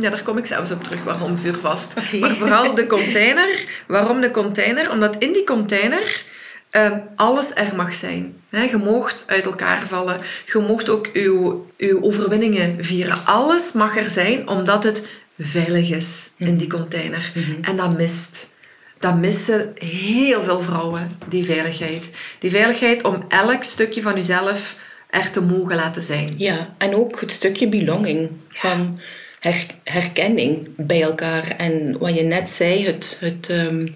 ja, 0.00 0.10
daar 0.10 0.22
kom 0.22 0.38
ik 0.38 0.46
zelfs 0.46 0.70
op 0.70 0.84
terug, 0.84 1.04
waarom 1.04 1.38
vuurvast. 1.38 1.92
Oké. 1.98 2.16
Maar 2.26 2.34
vooral 2.36 2.74
de 2.74 2.86
container. 2.86 3.64
Waarom 3.86 4.20
de 4.20 4.30
container? 4.30 4.90
Omdat 4.90 5.16
in 5.18 5.32
die 5.32 5.44
container 5.44 6.22
ehm, 6.70 6.98
alles 7.16 7.54
er 7.54 7.76
mag 7.76 7.94
zijn. 7.94 8.36
Je 8.50 8.76
moogt 8.84 9.24
uit 9.26 9.44
elkaar 9.44 9.82
vallen. 9.88 10.20
Je 10.46 10.58
moogt 10.58 10.88
ook 10.88 11.08
uw, 11.12 11.66
uw 11.78 12.02
overwinningen 12.02 12.84
vieren. 12.84 13.18
Alles 13.24 13.72
mag 13.72 13.96
er 13.96 14.10
zijn, 14.10 14.48
omdat 14.48 14.84
het 14.84 15.06
veilig 15.44 15.90
is 15.90 16.30
in 16.38 16.56
die 16.56 16.68
container. 16.68 17.32
En 17.60 17.76
dat 17.76 17.96
mist. 17.96 18.50
Dat 18.98 19.16
missen 19.18 19.72
heel 19.74 20.42
veel 20.42 20.62
vrouwen, 20.62 21.10
die 21.28 21.44
veiligheid. 21.44 22.10
Die 22.38 22.50
veiligheid 22.50 23.04
om 23.04 23.24
elk 23.28 23.62
stukje 23.62 24.02
van 24.02 24.14
jezelf 24.14 24.76
er 25.10 25.30
te 25.30 25.40
mogen 25.42 25.76
laten 25.76 26.02
zijn. 26.02 26.34
Ja, 26.36 26.74
en 26.78 26.94
ook 26.94 27.20
het 27.20 27.30
stukje 27.30 27.68
belonging 27.68 28.30
van 28.48 29.00
her- 29.38 29.66
herkenning 29.84 30.68
bij 30.76 31.02
elkaar. 31.02 31.54
En 31.56 31.98
wat 31.98 32.14
je 32.14 32.22
net 32.22 32.50
zei, 32.50 32.86
het, 32.86 33.16
het, 33.20 33.48
ehm, 33.50 33.88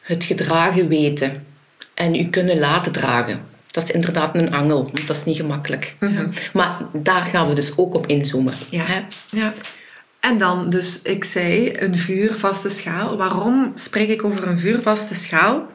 het 0.00 0.24
gedragen 0.24 0.88
weten 0.88 1.46
en 1.94 2.14
u 2.14 2.24
kunnen 2.24 2.58
laten 2.58 2.92
dragen. 2.92 3.40
Dat 3.66 3.84
is 3.84 3.90
inderdaad 3.90 4.34
een 4.36 4.52
angel, 4.54 4.82
want 4.82 5.06
dat 5.06 5.16
is 5.16 5.24
niet 5.24 5.36
gemakkelijk. 5.36 5.96
Ja. 6.00 6.28
Maar 6.52 6.78
daar 6.92 7.22
gaan 7.24 7.48
we 7.48 7.54
dus 7.54 7.76
ook 7.76 7.94
op 7.94 8.06
inzoomen. 8.06 8.54
Ja. 8.70 8.84
hè? 8.86 9.00
Ja. 9.30 9.54
En 10.24 10.38
dan, 10.38 10.70
dus 10.70 11.02
ik 11.02 11.24
zei, 11.24 11.72
een 11.78 11.98
vuurvaste 11.98 12.68
schaal. 12.68 13.16
Waarom 13.16 13.72
spreek 13.74 14.08
ik 14.08 14.24
over 14.24 14.48
een 14.48 14.58
vuurvaste 14.58 15.14
schaal? 15.14 15.66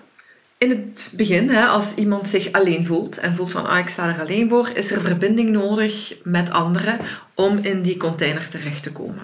In 0.58 0.70
het 0.70 1.14
begin, 1.16 1.50
hè, 1.50 1.66
als 1.66 1.96
iemand 1.96 2.28
zich 2.28 2.52
alleen 2.52 2.86
voelt 2.86 3.18
en 3.18 3.36
voelt 3.36 3.52
van 3.52 3.66
ah, 3.66 3.80
ik 3.80 3.90
sta 3.90 4.08
er 4.08 4.20
alleen 4.20 4.50
voor, 4.50 4.70
is 4.74 4.92
er 4.92 5.02
verbinding 5.02 5.50
nodig 5.50 6.16
met 6.24 6.52
anderen 6.52 7.00
om 7.36 7.58
in 7.58 7.82
die 7.82 7.98
container 7.98 8.48
terecht 8.48 8.84
te 8.84 8.92
komen. 8.92 9.24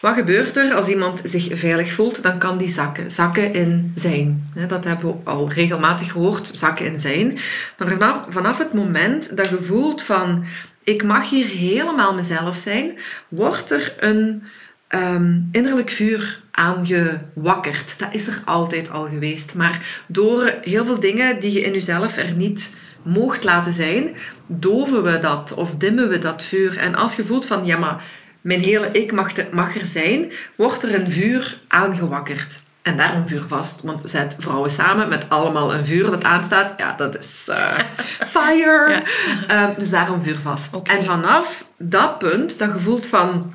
Wat 0.00 0.14
gebeurt 0.14 0.56
er 0.56 0.74
als 0.74 0.88
iemand 0.88 1.20
zich 1.24 1.58
veilig 1.58 1.92
voelt? 1.92 2.22
Dan 2.22 2.38
kan 2.38 2.58
die 2.58 2.68
zakken. 2.68 3.10
Zakken 3.10 3.52
in 3.52 3.92
zijn. 3.94 4.50
Dat 4.68 4.84
hebben 4.84 5.08
we 5.08 5.30
al 5.30 5.50
regelmatig 5.50 6.12
gehoord, 6.12 6.56
zakken 6.56 6.86
in 6.86 6.98
zijn. 6.98 7.38
Maar 7.78 7.88
vanaf, 7.88 8.24
vanaf 8.28 8.58
het 8.58 8.72
moment 8.72 9.36
dat 9.36 9.48
je 9.48 9.58
voelt 9.58 10.02
van 10.02 10.44
ik 10.84 11.02
mag 11.02 11.30
hier 11.30 11.46
helemaal 11.46 12.14
mezelf 12.14 12.56
zijn, 12.56 12.98
wordt 13.28 13.70
er 13.70 13.94
een 13.98 14.42
ehm, 14.88 15.40
innerlijk 15.52 15.90
vuur 15.90 16.40
aangewakkerd. 16.50 17.98
Dat 17.98 18.08
is 18.14 18.26
er 18.26 18.42
altijd 18.44 18.90
al 18.90 19.08
geweest. 19.08 19.54
Maar 19.54 20.02
door 20.06 20.54
heel 20.62 20.84
veel 20.84 21.00
dingen 21.00 21.40
die 21.40 21.52
je 21.52 21.60
in 21.60 21.72
jezelf 21.72 22.16
er 22.16 22.32
niet 22.32 22.76
moogt 23.02 23.44
laten 23.44 23.72
zijn, 23.72 24.16
doven 24.46 25.02
we 25.02 25.18
dat 25.18 25.54
of 25.54 25.74
dimmen 25.74 26.08
we 26.08 26.18
dat 26.18 26.42
vuur. 26.42 26.78
En 26.78 26.94
als 26.94 27.16
je 27.16 27.24
voelt 27.24 27.46
van, 27.46 27.66
ja 27.66 27.78
maar, 27.78 28.04
mijn 28.40 28.60
hele 28.60 28.88
ik 28.92 29.12
mag 29.12 29.36
er, 29.36 29.46
mag 29.52 29.76
er 29.76 29.86
zijn, 29.86 30.32
wordt 30.56 30.82
er 30.82 30.94
een 30.94 31.10
vuur 31.10 31.58
aangewakkerd. 31.68 32.64
En 32.82 32.96
daarom 32.96 33.28
vuur 33.28 33.42
vast. 33.46 33.82
Want 33.82 34.02
zet 34.04 34.36
vrouwen 34.38 34.70
samen 34.70 35.08
met 35.08 35.28
allemaal 35.28 35.74
een 35.74 35.86
vuur 35.86 36.10
dat 36.10 36.24
aanstaat. 36.24 36.74
Ja, 36.76 36.94
dat 36.96 37.18
is 37.18 37.44
eh, 37.48 37.78
fire. 38.34 38.90
Ja. 38.90 39.02
Ehm, 39.46 39.78
dus 39.78 39.90
daarom 39.90 40.22
vuur 40.22 40.38
vast. 40.42 40.74
En 40.82 41.04
vanaf 41.04 41.64
dat 41.76 42.18
punt, 42.18 42.58
dat 42.58 42.72
je 42.72 42.80
voelt 42.80 43.06
van... 43.06 43.54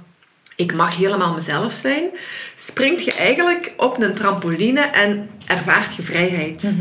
Ik 0.62 0.74
mag 0.74 0.98
helemaal 0.98 1.34
mezelf 1.34 1.74
zijn. 1.74 2.10
Springt 2.56 3.04
je 3.04 3.14
eigenlijk 3.14 3.74
op 3.78 4.02
een 4.02 4.14
trampoline 4.14 4.82
en 4.82 5.30
ervaart 5.46 5.96
je 5.96 6.02
vrijheid. 6.02 6.74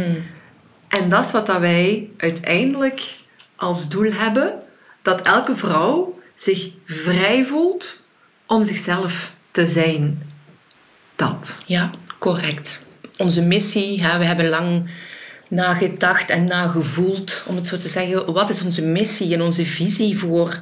En 0.89 1.09
dat 1.09 1.25
is 1.25 1.31
wat 1.31 1.47
dat 1.47 1.61
wij 1.61 2.09
uiteindelijk 2.17 3.17
als 3.57 3.89
doel 3.89 4.13
hebben. 4.13 4.55
Dat 5.03 5.23
elke 5.23 5.57
vrouw 5.57 6.19
zich 6.35 6.71
vrij 6.87 7.45
voelt 7.45 8.07
om 8.47 8.65
zichzelf 8.65 9.33
te 9.51 9.67
zijn. 9.67 10.23
Dat. 11.17 11.63
Ja, 11.67 11.91
correct. 12.19 12.87
Onze 13.17 13.43
missie, 13.43 14.03
hè, 14.03 14.19
we 14.19 14.25
hebben 14.25 14.49
lang 14.49 14.91
nagedacht 15.49 16.31
en 16.31 16.45
nagevoeld, 16.45 17.45
om 17.47 17.57
het 17.57 17.67
zo 17.67 17.77
te 17.77 17.89
zeggen. 17.89 18.33
Wat 18.33 18.51
is 18.51 18.63
onze 18.63 18.83
missie 18.83 19.35
en 19.35 19.43
onze 19.43 19.65
visie 19.65 20.19
voor 20.19 20.61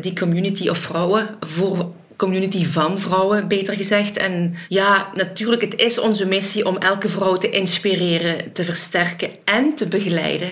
die 0.00 0.18
community 0.18 0.68
of 0.68 0.78
vrouwen? 0.78 1.36
Voor 1.40 1.93
community 2.16 2.64
van 2.64 2.98
vrouwen, 2.98 3.48
beter 3.48 3.74
gezegd. 3.74 4.16
En 4.16 4.54
ja, 4.68 5.08
natuurlijk, 5.14 5.62
het 5.62 5.76
is 5.76 5.98
onze 5.98 6.26
missie 6.26 6.66
om 6.66 6.76
elke 6.76 7.08
vrouw 7.08 7.34
te 7.34 7.50
inspireren, 7.50 8.52
te 8.52 8.64
versterken 8.64 9.30
en 9.44 9.74
te 9.74 9.88
begeleiden. 9.88 10.50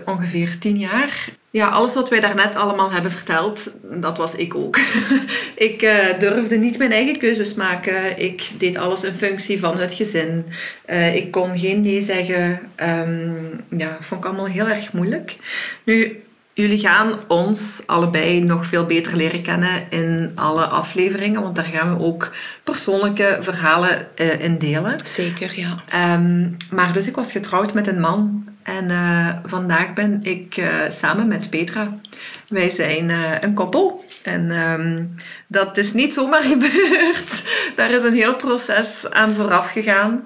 ongeveer 0.06 0.60
tien 0.60 0.78
jaar. 0.78 1.38
Ja, 1.52 1.68
alles 1.68 1.94
wat 1.94 2.10
wij 2.10 2.20
daarnet 2.20 2.56
allemaal 2.56 2.92
hebben 2.92 3.12
verteld, 3.12 3.72
dat 3.82 4.18
was 4.18 4.36
ik 4.36 4.56
ook. 4.56 4.80
ik 5.70 5.82
eh, 5.82 6.20
durfde 6.20 6.58
niet 6.58 6.78
mijn 6.78 6.92
eigen 6.92 7.18
keuzes 7.18 7.54
maken. 7.54 8.20
Ik 8.20 8.50
deed 8.58 8.78
alles 8.78 9.04
in 9.04 9.14
functie 9.14 9.60
van 9.60 9.78
het 9.78 9.94
gezin. 9.94 10.46
Eh, 10.86 11.16
ik 11.16 11.32
kon 11.32 11.60
geen 11.60 11.82
nee 11.82 12.02
zeggen. 12.02 12.60
Ehm, 12.76 13.34
ja, 13.70 13.98
vond 14.00 14.22
ik 14.22 14.28
allemaal 14.28 14.48
heel 14.48 14.68
erg 14.68 14.94
moeilijk. 14.94 15.36
Nu, 15.84 16.24
jullie 16.62 16.80
gaan 16.80 17.20
ons 17.28 17.84
allebei 17.86 18.44
nog 18.44 18.66
veel 18.66 18.86
beter 18.86 19.16
leren 19.16 19.42
kennen 19.42 19.86
in 19.90 20.32
alle 20.36 20.66
afleveringen, 20.66 21.42
want 21.42 21.56
daar 21.56 21.66
gaan 21.66 21.98
we 21.98 22.04
ook 22.04 22.32
persoonlijke 22.64 23.38
verhalen 23.42 24.16
eh, 24.16 24.42
in 24.42 24.58
delen. 24.58 25.00
zeker, 25.06 25.60
ja. 25.60 25.70
Ehm, 25.90 26.50
maar 26.70 26.94
dus 26.94 27.08
ik 27.08 27.16
was 27.16 27.32
getrouwd 27.32 27.74
met 27.74 27.88
een 27.88 28.00
man. 28.00 28.48
En 28.64 28.90
eh, 28.90 29.36
vandaag 29.44 29.94
ben 29.94 30.20
ik 30.24 30.58
eh, 30.58 30.90
samen 30.90 31.28
met 31.28 31.50
Petra. 31.50 32.00
Wij 32.48 32.70
zijn 32.70 33.10
een 33.44 33.54
koppel. 33.54 34.06
En 34.24 34.52
ehm, 34.52 35.04
dat 35.48 35.78
is 35.78 35.94
niet 35.94 36.14
zomaar 36.14 36.44
gebeurd. 36.54 37.44
Daar 37.76 37.92
is 37.92 38.04
een 38.04 38.14
heel 38.14 38.36
proces 38.36 39.10
aan 39.10 39.34
vooraf 39.34 39.72
gegaan. 39.72 40.24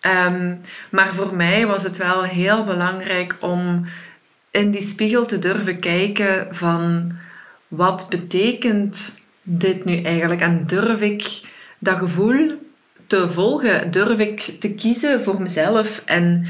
Ehm, 0.00 0.54
maar 0.90 1.14
voor 1.14 1.36
mij 1.36 1.66
was 1.66 1.82
het 1.82 1.96
wel 1.96 2.22
heel 2.22 2.64
belangrijk 2.64 3.36
om 3.40 3.86
in 4.56 4.70
die 4.70 4.82
spiegel 4.82 5.26
te 5.26 5.38
durven 5.38 5.80
kijken 5.80 6.54
van 6.54 7.12
wat 7.68 8.06
betekent 8.10 9.20
dit 9.42 9.84
nu 9.84 10.02
eigenlijk? 10.02 10.40
En 10.40 10.66
durf 10.66 11.00
ik 11.00 11.40
dat 11.78 11.98
gevoel 11.98 12.50
te 13.06 13.28
volgen? 13.28 13.90
Durf 13.90 14.18
ik 14.18 14.40
te 14.40 14.74
kiezen 14.74 15.22
voor 15.22 15.42
mezelf? 15.42 16.02
En 16.04 16.46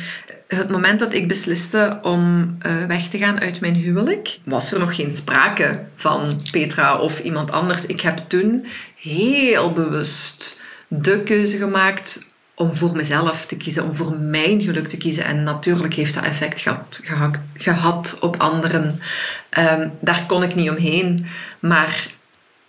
het 0.46 0.68
moment 0.68 0.98
dat 0.98 1.14
ik 1.14 1.28
besliste 1.28 1.98
om 2.02 2.56
eh, 2.58 2.86
weg 2.86 3.08
te 3.08 3.18
gaan 3.18 3.40
uit 3.40 3.60
mijn 3.60 3.74
huwelijk, 3.74 4.38
was 4.44 4.72
er 4.72 4.78
nog 4.78 4.94
geen 4.94 5.12
sprake 5.12 5.84
van 5.94 6.40
Petra 6.50 6.98
of 6.98 7.20
iemand 7.20 7.50
anders. 7.50 7.86
Ik 7.86 8.00
heb 8.00 8.18
toen 8.28 8.66
heel 8.96 9.72
bewust 9.72 10.60
de 10.88 11.22
keuze 11.22 11.56
gemaakt 11.56 12.34
om 12.58 12.74
voor 12.74 12.96
mezelf 12.96 13.46
te 13.46 13.56
kiezen, 13.56 13.84
om 13.84 13.96
voor 13.96 14.16
mijn 14.18 14.62
geluk 14.62 14.88
te 14.88 14.96
kiezen. 14.96 15.24
En 15.24 15.42
natuurlijk 15.42 15.94
heeft 15.94 16.14
dat 16.14 16.24
effect 16.24 16.60
gehad, 16.60 17.00
gehad, 17.02 17.40
gehad 17.54 18.18
op 18.20 18.36
anderen. 18.36 19.00
Ehm, 19.48 19.88
daar 20.00 20.24
kon 20.26 20.42
ik 20.42 20.54
niet 20.54 20.70
omheen. 20.70 21.26
Maar 21.60 22.06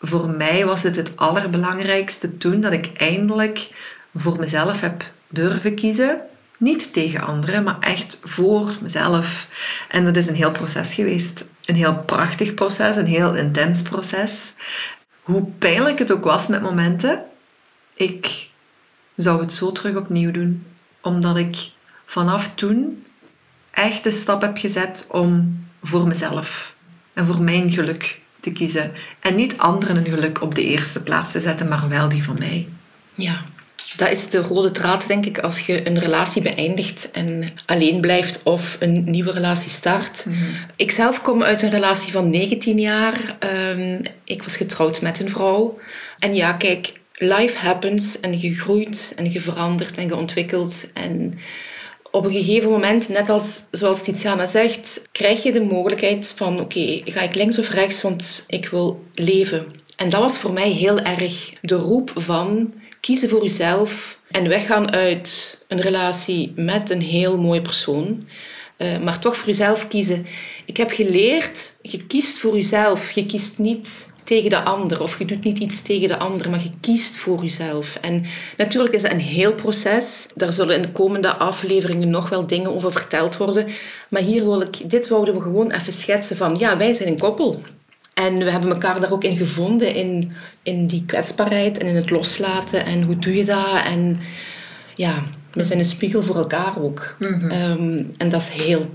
voor 0.01 0.29
mij 0.29 0.65
was 0.65 0.83
het 0.83 0.95
het 0.95 1.17
allerbelangrijkste 1.17 2.37
toen 2.37 2.61
dat 2.61 2.71
ik 2.71 2.89
eindelijk 2.97 3.69
voor 4.15 4.39
mezelf 4.39 4.81
heb 4.81 5.03
durven 5.27 5.75
kiezen. 5.75 6.21
Niet 6.57 6.93
tegen 6.93 7.21
anderen, 7.21 7.63
maar 7.63 7.79
echt 7.79 8.19
voor 8.23 8.77
mezelf. 8.81 9.47
En 9.89 10.05
dat 10.05 10.15
is 10.15 10.27
een 10.27 10.35
heel 10.35 10.51
proces 10.51 10.93
geweest. 10.93 11.45
Een 11.65 11.75
heel 11.75 12.03
prachtig 12.05 12.53
proces, 12.53 12.95
een 12.95 13.05
heel 13.05 13.35
intens 13.35 13.81
proces. 13.81 14.53
Hoe 15.21 15.45
pijnlijk 15.57 15.99
het 15.99 16.11
ook 16.11 16.23
was 16.23 16.47
met 16.47 16.61
momenten, 16.61 17.23
ik 17.93 18.49
zou 19.17 19.41
het 19.41 19.53
zo 19.53 19.71
terug 19.71 19.95
opnieuw 19.95 20.31
doen. 20.31 20.65
Omdat 21.01 21.37
ik 21.37 21.57
vanaf 22.05 22.55
toen 22.55 23.05
echt 23.71 24.03
de 24.03 24.11
stap 24.11 24.41
heb 24.41 24.57
gezet 24.57 25.05
om 25.11 25.63
voor 25.83 26.07
mezelf 26.07 26.75
en 27.13 27.25
voor 27.27 27.41
mijn 27.41 27.71
geluk 27.71 28.19
te 28.39 28.51
kiezen. 28.51 28.91
En 29.19 29.35
niet 29.35 29.57
anderen 29.57 29.95
hun 29.95 30.07
geluk 30.07 30.41
op 30.41 30.55
de 30.55 30.63
eerste 30.63 31.03
plaats 31.03 31.31
te 31.31 31.41
zetten, 31.41 31.67
maar 31.67 31.89
wel 31.89 32.09
die 32.09 32.23
van 32.23 32.35
mij. 32.39 32.67
Ja, 33.15 33.45
dat 33.95 34.11
is 34.11 34.29
de 34.29 34.37
rode 34.37 34.71
draad, 34.71 35.07
denk 35.07 35.25
ik, 35.25 35.39
als 35.39 35.59
je 35.59 35.87
een 35.87 35.99
relatie 35.99 36.41
beëindigt 36.41 37.11
en 37.11 37.43
alleen 37.65 38.01
blijft 38.01 38.39
of 38.43 38.77
een 38.79 39.03
nieuwe 39.03 39.31
relatie 39.31 39.69
start. 39.69 40.25
Ik 40.75 40.91
zelf 40.91 41.21
kom 41.21 41.43
uit 41.43 41.61
een 41.61 41.69
relatie 41.69 42.11
van 42.11 42.29
19 42.29 42.79
jaar. 42.79 43.35
Ehm, 43.39 44.01
ik 44.23 44.43
was 44.43 44.55
getrouwd 44.55 45.01
met 45.01 45.19
een 45.19 45.29
vrouw. 45.29 45.79
En 46.19 46.35
ja, 46.35 46.53
kijk, 46.53 46.96
life 47.17 47.57
happens 47.57 48.19
en 48.19 48.39
je 48.39 48.53
groeit 48.53 49.13
en 49.15 49.31
je 49.31 49.41
verandert 49.41 49.97
en 49.97 50.05
je 50.05 50.15
ontwikkelt. 50.15 50.91
En 50.93 51.33
op 52.11 52.25
een 52.25 52.31
gegeven 52.31 52.69
moment, 52.69 53.09
net 53.09 53.29
als 53.29 53.63
zoals 53.71 54.03
Tiziana 54.03 54.45
zegt, 54.45 55.01
krijg 55.11 55.43
je 55.43 55.51
de 55.51 55.61
mogelijkheid 55.61 56.33
van 56.35 56.59
oké, 56.59 57.01
ga 57.05 57.21
ik 57.21 57.35
links 57.35 57.59
of 57.59 57.69
rechts, 57.69 58.01
want 58.01 58.43
ik 58.47 58.67
wil 58.67 59.03
leven. 59.13 59.65
En 59.95 60.09
dat 60.09 60.21
was 60.21 60.37
voor 60.37 60.53
mij 60.53 60.69
heel 60.69 60.99
erg 60.99 61.53
de 61.61 61.75
roep 61.75 62.11
van 62.15 62.73
kiezen 62.99 63.29
voor 63.29 63.43
jezelf 63.43 64.19
en 64.31 64.47
weggaan 64.47 64.91
uit 64.91 65.57
een 65.67 65.81
relatie 65.81 66.53
met 66.55 66.89
een 66.89 67.01
heel 67.01 67.37
mooie 67.37 67.61
persoon. 67.61 68.27
eh, 68.77 68.99
maar 68.99 69.19
toch 69.19 69.37
voor 69.37 69.47
jezelf 69.47 69.87
kiezen. 69.87 70.25
Ik 70.65 70.77
heb 70.77 70.91
geleerd, 70.91 71.73
je 71.81 72.05
kiest 72.05 72.37
voor 72.37 72.55
jezelf. 72.55 73.11
Je 73.11 73.25
kiest 73.25 73.57
niet 73.57 74.07
tegen 74.27 74.49
de 74.49 74.63
ander 74.63 75.01
of 75.01 75.17
je 75.17 75.25
doet 75.25 75.43
niet 75.43 75.59
iets 75.59 75.81
tegen 75.81 76.07
de 76.07 76.17
ander, 76.17 76.49
maar 76.49 76.63
je 76.63 76.69
kiest 76.81 77.17
voor 77.17 77.41
jezelf. 77.41 77.97
En 78.01 78.23
natuurlijk 78.57 78.95
is 78.95 79.01
dat 79.01 79.11
een 79.11 79.19
heel 79.19 79.55
proces. 79.55 80.27
Daar 80.35 80.53
zullen 80.53 80.75
in 80.75 80.81
de 80.81 80.91
komende 80.91 81.35
afleveringen 81.35 82.09
nog 82.09 82.29
wel 82.29 82.47
dingen 82.47 82.73
over 82.73 82.91
verteld 82.91 83.37
worden. 83.37 83.67
Maar 84.09 84.21
hier 84.21 84.43
wil 84.43 84.61
ik, 84.61 84.89
dit 84.89 85.07
wouden 85.07 85.33
we 85.33 85.41
gewoon 85.41 85.71
even 85.71 85.93
schetsen 85.93 86.37
van, 86.37 86.55
ja, 86.57 86.77
wij 86.77 86.93
zijn 86.93 87.09
een 87.09 87.19
koppel. 87.19 87.61
En 88.13 88.37
we 88.37 88.51
hebben 88.51 88.69
elkaar 88.69 88.99
daar 88.99 89.11
ook 89.11 89.23
in 89.23 89.37
gevonden, 89.37 89.95
in, 89.95 90.31
in 90.63 90.87
die 90.87 91.03
kwetsbaarheid 91.05 91.77
en 91.77 91.87
in 91.87 91.95
het 91.95 92.09
loslaten. 92.09 92.85
En 92.85 93.03
hoe 93.03 93.17
doe 93.17 93.35
je 93.35 93.45
dat? 93.45 93.83
En 93.85 94.19
ja, 94.93 95.23
we 95.51 95.63
zijn 95.63 95.79
een 95.79 95.85
spiegel 95.85 96.23
voor 96.23 96.37
elkaar 96.37 96.81
ook. 96.81 97.15
Ehm, 97.19 98.03
en 98.17 98.29
dat 98.29 98.41
is 98.41 98.49
heel 98.49 98.89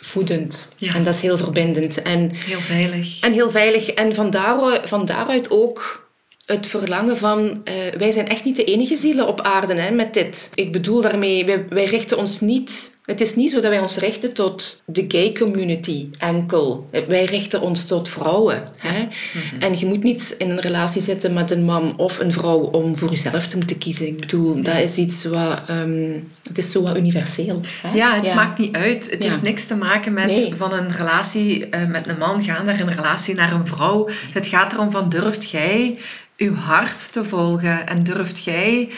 voedend. 0.00 0.68
Ja. 0.76 0.94
En 0.94 1.04
dat 1.04 1.14
is 1.14 1.20
heel 1.20 1.36
verbindend. 1.36 2.02
En, 2.02 2.30
Heel 2.46 2.60
veilig. 2.60 3.20
en 3.20 3.32
heel 3.32 3.50
veilig. 3.50 3.88
En 3.90 4.14
van, 4.14 4.30
daaruit, 4.30 4.88
van 4.88 5.04
daaruit 5.06 5.50
ook 5.50 6.08
het 6.46 6.66
verlangen 6.66 7.16
van... 7.16 7.60
eh, 7.64 7.74
wij 7.98 8.10
zijn 8.10 8.28
echt 8.28 8.44
niet 8.44 8.56
de 8.56 8.64
enige 8.64 8.96
zielen 8.96 9.26
op 9.26 9.40
aarde 9.40 9.74
hè, 9.74 9.90
met 9.90 10.14
dit. 10.14 10.50
Ik 10.54 10.72
bedoel 10.72 11.00
daarmee, 11.00 11.44
wij, 11.46 11.64
wij 11.68 11.84
richten 11.84 12.18
ons 12.18 12.40
niet... 12.40 12.96
Het 13.08 13.20
is 13.20 13.34
niet 13.34 13.50
zo 13.50 13.60
dat 13.60 13.70
wij 13.70 13.80
ons 13.80 13.96
richten 13.96 14.32
tot 14.34 14.82
de 14.84 15.04
gay 15.08 15.32
community 15.32 16.08
enkel. 16.18 16.88
Wij 17.08 17.24
richten 17.24 17.60
ons 17.60 17.84
tot 17.84 18.08
vrouwen. 18.08 18.62
Hè? 18.80 19.06
En 19.58 19.78
je 19.78 19.86
moet 19.86 20.02
niet 20.02 20.34
in 20.38 20.50
een 20.50 20.60
relatie 20.60 21.00
zitten 21.00 21.32
met 21.32 21.50
een 21.50 21.64
man 21.64 21.96
of 21.96 22.18
een 22.18 22.32
vrouw 22.32 22.58
om 22.58 22.96
voor 22.96 23.10
jezelf 23.10 23.46
te 23.46 23.56
moeten 23.56 23.78
kiezen. 23.78 24.06
Ik 24.06 24.20
bedoel, 24.20 24.62
dat 24.62 24.78
is 24.78 24.96
iets 24.96 25.24
wat... 25.24 25.60
ehm, 25.66 26.20
het 26.48 26.58
is 26.58 26.70
zo 26.70 26.82
wat 26.82 26.96
universeel. 26.96 27.60
Hè? 27.82 27.92
Ja, 27.94 28.14
het 28.20 28.34
maakt 28.34 28.58
niet 28.58 28.74
uit. 28.76 29.10
Het 29.10 29.22
Ja. 29.22 29.28
heeft 29.30 29.42
niks 29.42 29.66
te 29.66 29.76
maken 29.76 30.12
met 30.12 30.26
Nee. 30.26 30.54
van 30.56 30.72
een 30.72 30.92
relatie 30.92 31.68
eh, 31.68 31.88
met 31.88 32.06
een 32.08 32.18
man 32.18 32.42
gaan 32.44 32.64
naar 32.64 32.80
een 32.80 32.94
relatie 32.94 33.34
naar 33.34 33.52
een 33.52 33.66
vrouw. 33.66 34.08
Het 34.32 34.46
gaat 34.46 34.72
erom 34.72 34.90
van 34.90 35.08
durft 35.08 35.50
jij 35.50 35.98
uw 36.36 36.54
hart 36.54 37.12
te 37.12 37.24
volgen 37.24 37.86
en 37.86 38.02
durft 38.04 38.44
jij 38.44 38.88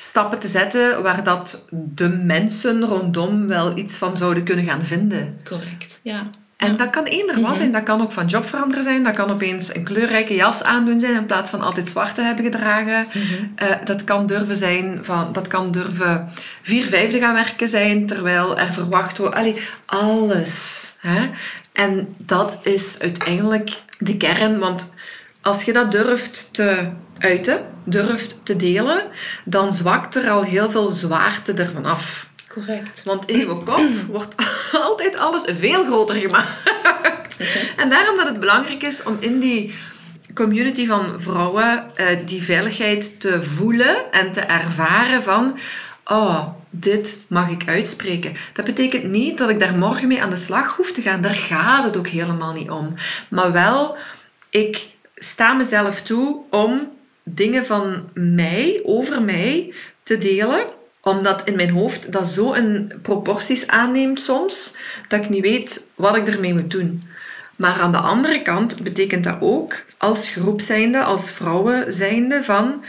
stappen 0.00 0.38
te 0.38 0.48
zetten 0.48 1.02
waar 1.02 1.24
dat 1.24 1.66
de 1.70 2.08
mensen 2.08 2.84
rondom 2.84 3.46
wel 3.46 3.76
iets 3.78 3.96
van 3.96 4.16
zouden 4.16 4.44
kunnen 4.44 4.64
gaan 4.64 4.82
vinden. 4.82 5.40
Correct, 5.44 6.00
ja. 6.02 6.30
En 6.56 6.76
dat 6.76 6.90
kan 6.90 7.04
eender 7.04 7.34
Mhm. 7.36 7.44
wat 7.44 7.56
zijn. 7.56 7.72
Dat 7.72 7.82
kan 7.82 8.00
ook 8.02 8.12
van 8.12 8.26
job 8.26 8.46
veranderen 8.46 8.84
zijn. 8.84 9.02
Dat 9.02 9.14
kan 9.14 9.30
opeens 9.30 9.74
een 9.74 9.84
kleurrijke 9.84 10.34
jas 10.34 10.62
aandoen 10.62 11.00
zijn 11.00 11.14
in 11.14 11.26
plaats 11.26 11.50
van 11.50 11.60
altijd 11.60 11.88
zwart 11.88 12.14
te 12.14 12.22
hebben 12.22 12.44
gedragen. 12.44 13.06
Mhm. 13.08 13.44
Eh, 13.54 13.76
dat 13.84 14.04
kan 14.04 14.26
durven 14.26 14.56
zijn 14.56 14.98
van, 15.02 15.32
dat 15.32 15.48
kan 15.48 15.70
durven 15.70 16.28
vier 16.62 16.84
vijfde 16.84 17.18
gaan 17.18 17.34
werken 17.34 17.68
zijn 17.68 18.06
terwijl 18.06 18.58
er 18.58 18.72
verwacht 18.72 19.18
wordt. 19.18 19.34
Allee, 19.34 19.56
alles. 19.86 20.84
Hè? 20.98 21.30
En 21.72 22.14
dat 22.18 22.58
is 22.62 22.98
uiteindelijk 22.98 23.70
de 23.98 24.16
kern, 24.16 24.58
want 24.58 24.94
als 25.42 25.62
je 25.62 25.72
dat 25.72 25.92
durft 25.92 26.48
te 26.54 26.88
uiten, 27.20 27.60
durft 27.84 28.40
te 28.44 28.56
delen, 28.56 29.04
dan 29.44 29.72
zwakt 29.72 30.16
er 30.16 30.30
al 30.30 30.42
heel 30.42 30.70
veel 30.70 30.86
zwaarte 30.86 31.52
ervan 31.52 31.84
af. 31.84 32.28
Correct. 32.48 33.02
Want 33.04 33.26
in 33.26 33.38
je 33.38 33.46
kop 33.46 33.80
wordt 34.08 34.34
altijd 34.72 35.16
alles 35.16 35.42
veel 35.46 35.84
groter 35.84 36.14
gemaakt. 36.14 36.68
En 37.76 37.90
daarom 37.90 38.16
dat 38.16 38.26
het 38.26 38.40
belangrijk 38.40 38.82
is 38.82 39.02
om 39.02 39.16
in 39.20 39.38
die 39.38 39.74
community 40.34 40.86
van 40.86 41.20
vrouwen 41.20 41.84
eh, 41.94 42.06
die 42.26 42.42
veiligheid 42.42 43.20
te 43.20 43.42
voelen 43.42 44.12
en 44.12 44.32
te 44.32 44.40
ervaren 44.40 45.22
van... 45.22 45.58
Oh, 46.04 46.46
dit 46.70 47.18
mag 47.28 47.50
ik 47.50 47.68
uitspreken. 47.68 48.36
Dat 48.52 48.64
betekent 48.64 49.04
niet 49.04 49.38
dat 49.38 49.50
ik 49.50 49.60
daar 49.60 49.74
morgen 49.74 50.08
mee 50.08 50.22
aan 50.22 50.30
de 50.30 50.36
slag 50.36 50.76
hoef 50.76 50.92
te 50.92 51.02
gaan. 51.02 51.22
Daar 51.22 51.34
gaat 51.34 51.84
het 51.84 51.96
ook 51.96 52.08
helemaal 52.08 52.52
niet 52.52 52.70
om. 52.70 52.94
Maar 53.28 53.52
wel, 53.52 53.96
ik 54.50 54.86
sta 55.14 55.52
mezelf 55.52 56.02
toe 56.02 56.40
om 56.50 56.98
dingen 57.24 57.66
van 57.66 58.10
mij, 58.14 58.80
over 58.84 59.22
mij, 59.22 59.74
te 60.02 60.18
delen 60.18 60.66
omdat 61.02 61.44
in 61.44 61.56
mijn 61.56 61.70
hoofd 61.70 62.12
dat 62.12 62.28
zo 62.28 62.54
een 62.54 62.92
proporties 63.02 63.66
aanneemt 63.66 64.20
soms, 64.20 64.74
dat 65.08 65.20
ik 65.20 65.28
niet 65.28 65.42
weet 65.42 65.90
wat 65.94 66.16
ik 66.16 66.28
ermee 66.28 66.54
moet 66.54 66.70
doen. 66.70 67.02
Maar 67.56 67.80
aan 67.80 67.92
de 67.92 67.98
andere 67.98 68.42
kant 68.42 68.82
betekent 68.82 69.24
dat 69.24 69.36
ook, 69.40 69.84
als 69.98 70.28
groep 70.28 70.60
zijnde, 70.60 71.02
als 71.02 71.30
vrouwen 71.30 71.92
zijnde, 71.92 72.44
van... 72.44 72.84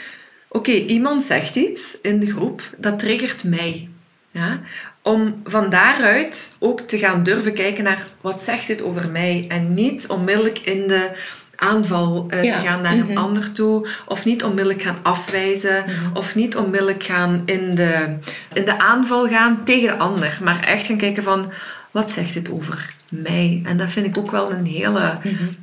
Oké, 0.47 0.71
iemand 0.71 1.23
zegt 1.23 1.55
iets 1.55 1.97
in 2.01 2.19
de 2.19 2.31
groep, 2.31 2.61
dat 2.77 2.99
triggert 2.99 3.43
mij. 3.43 3.89
Ja? 4.31 4.59
Om 5.01 5.41
van 5.43 5.69
daaruit 5.69 6.55
ook 6.59 6.81
te 6.81 6.97
gaan 6.97 7.23
durven 7.23 7.53
kijken 7.53 7.83
naar 7.83 8.07
wat 8.21 8.41
zegt 8.41 8.67
dit 8.67 8.83
over 8.83 9.09
mij 9.09 9.45
en 9.47 9.73
niet 9.73 10.07
onmiddellijk 10.07 10.59
in 10.59 10.87
de 10.87 11.11
aanval 11.61 12.27
uh, 12.29 12.43
Ja, 12.43 12.53
te 12.53 12.67
gaan 12.67 12.81
naar 12.81 12.93
een 12.93 13.05
mhm. 13.05 13.17
ander 13.17 13.51
toe 13.51 13.87
of 14.05 14.25
niet 14.25 14.43
onmiddellijk 14.43 14.83
gaan 14.83 14.97
afwijzen 15.01 15.85
of 16.13 16.35
niet 16.35 16.55
onmiddellijk 16.55 17.03
gaan 17.03 17.41
in 17.45 17.75
de, 17.75 18.17
in 18.53 18.65
de 18.65 18.79
aanval 18.79 19.27
gaan 19.27 19.63
tegen 19.63 19.87
de 19.87 19.97
ander, 19.97 20.39
maar 20.43 20.63
echt 20.63 20.85
gaan 20.85 20.97
kijken 20.97 21.23
van 21.23 21.51
wat 21.91 22.11
zegt 22.11 22.33
dit 22.33 22.51
over 22.51 22.95
mij? 23.09 23.61
En 23.65 23.77
dat 23.77 23.89
vind 23.89 24.05
ik 24.05 24.17
ook 24.17 24.31
wel 24.31 24.51
een 24.51 24.65
hele 24.65 25.17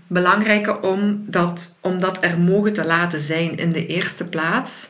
belangrijke 0.07 0.81
om 0.81 1.25
dat, 1.27 1.79
om 1.83 2.01
dat 2.01 2.25
er 2.25 2.39
mogen 2.39 2.73
te 2.73 2.85
laten 2.85 3.21
zijn 3.21 3.57
in 3.57 3.73
de 3.73 3.87
eerste 3.87 4.25
plaats 4.25 4.89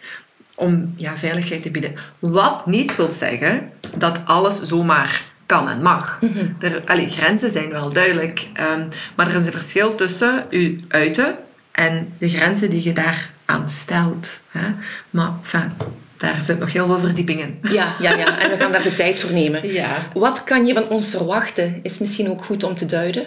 om 0.54 0.94
ja, 0.96 1.18
veiligheid 1.18 1.62
te 1.62 1.70
bieden. 1.70 1.94
Wat 2.18 2.66
niet 2.66 2.96
wil 2.96 3.12
zeggen 3.12 3.70
dat 3.96 4.20
alles 4.24 4.62
zomaar 4.62 5.24
kan 5.48 5.68
en 5.68 5.82
mag. 5.82 6.18
er, 6.60 6.82
allee, 6.86 7.08
grenzen 7.08 7.50
zijn 7.50 7.70
wel 7.70 7.92
duidelijk, 7.92 8.48
ehm, 8.52 8.86
maar 9.16 9.28
er 9.28 9.36
is 9.36 9.46
een 9.46 9.52
verschil 9.52 9.94
tussen 9.94 10.44
u 10.50 10.80
uiten 10.88 11.36
en 11.72 12.12
de 12.18 12.28
grenzen 12.28 12.70
die 12.70 12.82
je 12.82 12.92
daar 12.92 13.30
aan 13.44 13.68
stelt. 13.68 14.44
Hè? 14.48 14.68
Maar 15.10 15.32
enfin, 15.42 15.72
daar 16.16 16.42
zit 16.42 16.58
nog 16.58 16.72
heel 16.72 16.86
veel 16.86 16.98
verdieping 16.98 17.40
in. 17.40 17.58
Ja, 17.70 17.94
ja, 18.00 18.16
ja. 18.16 18.40
En 18.40 18.50
we 18.50 18.56
gaan 18.56 18.72
daar 18.72 18.82
de 18.82 18.94
tijd 18.94 19.20
voor 19.20 19.32
nemen. 19.32 19.72
Ja. 19.72 20.08
Wat 20.12 20.44
kan 20.44 20.66
je 20.66 20.74
van 20.74 20.88
ons 20.88 21.10
verwachten, 21.10 21.80
is 21.82 21.98
misschien 21.98 22.30
ook 22.30 22.44
goed 22.44 22.64
om 22.64 22.74
te 22.74 22.86
duiden. 22.86 23.26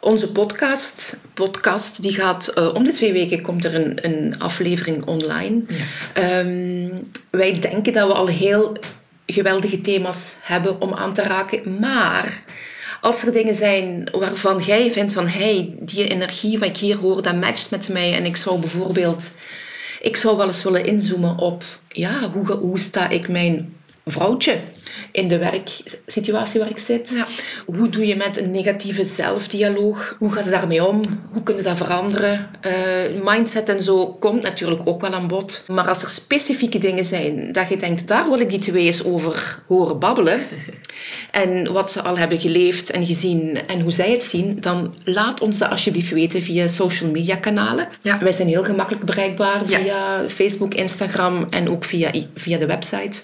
Onze 0.00 0.32
podcast, 0.32 1.16
podcast 1.34 2.02
die 2.02 2.14
gaat 2.14 2.46
eh, 2.46 2.74
om 2.74 2.84
de 2.84 2.92
twee 2.92 3.12
weken 3.12 3.42
komt 3.42 3.64
er 3.64 3.74
een, 3.74 4.04
een 4.04 4.38
aflevering 4.38 5.04
online. 5.04 5.62
Ehm, 6.12 6.88
wij 7.30 7.60
denken 7.60 7.92
dat 7.92 8.06
we 8.06 8.14
al 8.14 8.26
heel 8.26 8.78
geweldige 9.26 9.80
thema's 9.80 10.36
hebben 10.40 10.80
om 10.80 10.94
aan 10.94 11.12
te 11.12 11.22
raken. 11.22 11.78
Maar 11.78 12.42
als 13.00 13.26
er 13.26 13.32
dingen 13.32 13.54
zijn 13.54 14.08
waarvan 14.12 14.58
jij 14.58 14.90
vindt 14.92 15.12
van 15.12 15.28
hey, 15.28 15.74
die 15.80 16.08
energie 16.08 16.58
wat 16.58 16.68
ik 16.68 16.76
hier 16.76 16.96
hoor, 16.96 17.22
dat 17.22 17.34
matcht 17.34 17.70
met 17.70 17.88
mij. 17.88 18.14
En 18.14 18.24
ik 18.24 18.36
zou 18.36 18.60
bijvoorbeeld, 18.60 19.30
ik 20.00 20.16
zou 20.16 20.36
wel 20.36 20.46
eens 20.46 20.62
willen 20.62 20.84
inzoomen 20.84 21.38
op 21.38 21.62
ja, 21.88 22.30
hoe, 22.30 22.52
hoe 22.52 22.78
sta 22.78 23.08
ik 23.08 23.28
mijn 23.28 23.76
vrouwtje 24.04 24.58
in 25.12 25.28
de 25.28 25.38
werksituatie 25.38 26.60
waar 26.60 26.70
ik 26.70 26.78
zit. 26.78 27.12
Ja. 27.14 27.26
Hoe 27.66 27.88
doe 27.88 28.06
je 28.06 28.16
met 28.16 28.38
een 28.38 28.50
negatieve 28.50 29.04
zelfdialoog? 29.04 30.16
Hoe 30.18 30.32
gaat 30.32 30.44
het 30.44 30.52
daarmee 30.52 30.86
om? 30.86 31.00
Hoe 31.32 31.42
kun 31.42 31.56
je 31.56 31.62
dat 31.62 31.76
veranderen? 31.76 32.50
Eh, 32.60 32.72
mindset 33.24 33.68
en 33.68 33.80
zo 33.80 34.12
komt 34.12 34.42
natuurlijk 34.42 34.82
ook 34.84 35.00
wel 35.00 35.12
aan 35.12 35.28
bod. 35.28 35.64
Maar 35.66 35.88
als 35.88 36.02
er 36.02 36.08
specifieke 36.08 36.78
dingen 36.78 37.04
zijn 37.04 37.52
dat 37.52 37.68
je 37.68 37.76
denkt, 37.76 38.08
daar 38.08 38.28
wil 38.28 38.40
ik 38.40 38.50
die 38.50 38.58
twee 38.58 38.86
eens 38.86 39.04
over 39.04 39.58
horen 39.66 39.98
babbelen. 39.98 40.40
En 41.30 41.72
wat 41.72 41.90
ze 41.90 42.02
al 42.02 42.18
hebben 42.18 42.38
geleefd 42.40 42.90
en 42.90 43.06
gezien 43.06 43.58
en 43.66 43.80
hoe 43.80 43.90
zij 43.92 44.10
het 44.10 44.22
zien, 44.22 44.60
dan 44.60 44.94
laat 45.04 45.40
ons 45.40 45.58
dat 45.58 45.70
alsjeblieft 45.70 46.10
weten 46.10 46.42
via 46.42 46.66
social 46.66 47.10
media 47.10 47.36
kanalen. 47.36 47.88
Ja. 48.02 48.18
Wij 48.18 48.32
zijn 48.32 48.48
heel 48.48 48.64
gemakkelijk 48.64 49.04
bereikbaar 49.04 49.68
Ja. 49.68 49.78
via 49.78 50.28
Facebook, 50.28 50.74
Instagram 50.74 51.46
en 51.50 51.68
ook 51.70 51.84
via, 51.84 52.10
via 52.34 52.58
de 52.58 52.66
website. 52.66 53.22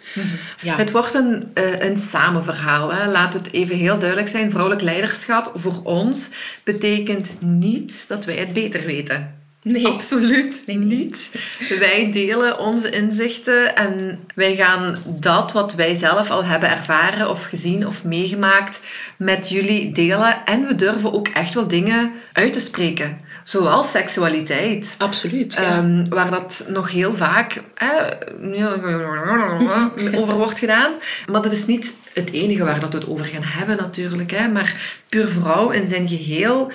Het 0.76 0.90
wordt 0.90 1.14
een, 1.14 1.50
eh, 1.54 1.80
een 1.80 1.98
samenverhaal. 1.98 2.92
Hè. 2.92 3.10
Laat 3.10 3.34
het 3.34 3.52
even 3.52 3.76
heel 3.76 3.98
duidelijk 3.98 4.28
zijn. 4.28 4.50
Vrouwelijk 4.50 4.82
leiderschap 4.82 5.52
voor 5.54 5.80
ons 5.82 6.28
betekent 6.64 7.36
niet 7.40 8.04
dat 8.08 8.24
wij 8.24 8.36
het 8.36 8.52
beter 8.52 8.84
weten. 8.86 9.39
Nee. 9.62 9.86
Absoluut 9.86 10.62
niet. 10.66 11.30
Wij 11.78 12.12
delen 12.12 12.58
onze 12.58 12.90
inzichten 12.90 13.76
en 13.76 14.18
wij 14.34 14.56
gaan 14.56 14.98
dat 15.06 15.52
wat 15.52 15.74
wij 15.74 15.94
zelf 15.94 16.30
al 16.30 16.44
hebben 16.44 16.70
ervaren 16.70 17.30
of 17.30 17.44
gezien 17.44 17.86
of 17.86 18.04
meegemaakt 18.04 18.80
met 19.16 19.48
jullie 19.48 19.92
delen. 19.92 20.44
En 20.44 20.66
we 20.66 20.74
durven 20.74 21.12
ook 21.12 21.28
echt 21.28 21.54
wel 21.54 21.68
dingen 21.68 22.12
uit 22.32 22.52
te 22.52 22.60
spreken. 22.60 23.20
Zoals 23.44 23.90
seksualiteit. 23.90 24.94
Absoluut. 24.98 25.52
ja. 25.52 25.62
Ehm, 25.62 26.08
waar 26.08 26.30
dat 26.30 26.64
nog 26.68 26.90
heel 26.90 27.14
vaak 27.14 27.62
over 30.20 30.34
wordt 30.34 30.58
gedaan. 30.58 30.92
Maar 31.30 31.42
dat 31.42 31.52
is 31.52 31.66
niet 31.66 31.94
het 32.12 32.32
enige 32.32 32.64
waar 32.64 32.80
dat 32.80 32.92
we 32.92 32.98
het 32.98 33.08
over 33.08 33.24
gaan 33.24 33.42
hebben 33.42 33.76
natuurlijk. 33.76 34.30
Hè. 34.30 34.48
Maar 34.48 35.00
Puur 35.08 35.28
Vrouw 35.28 35.70
in 35.70 35.88
zijn 35.88 36.08
geheel 36.08 36.72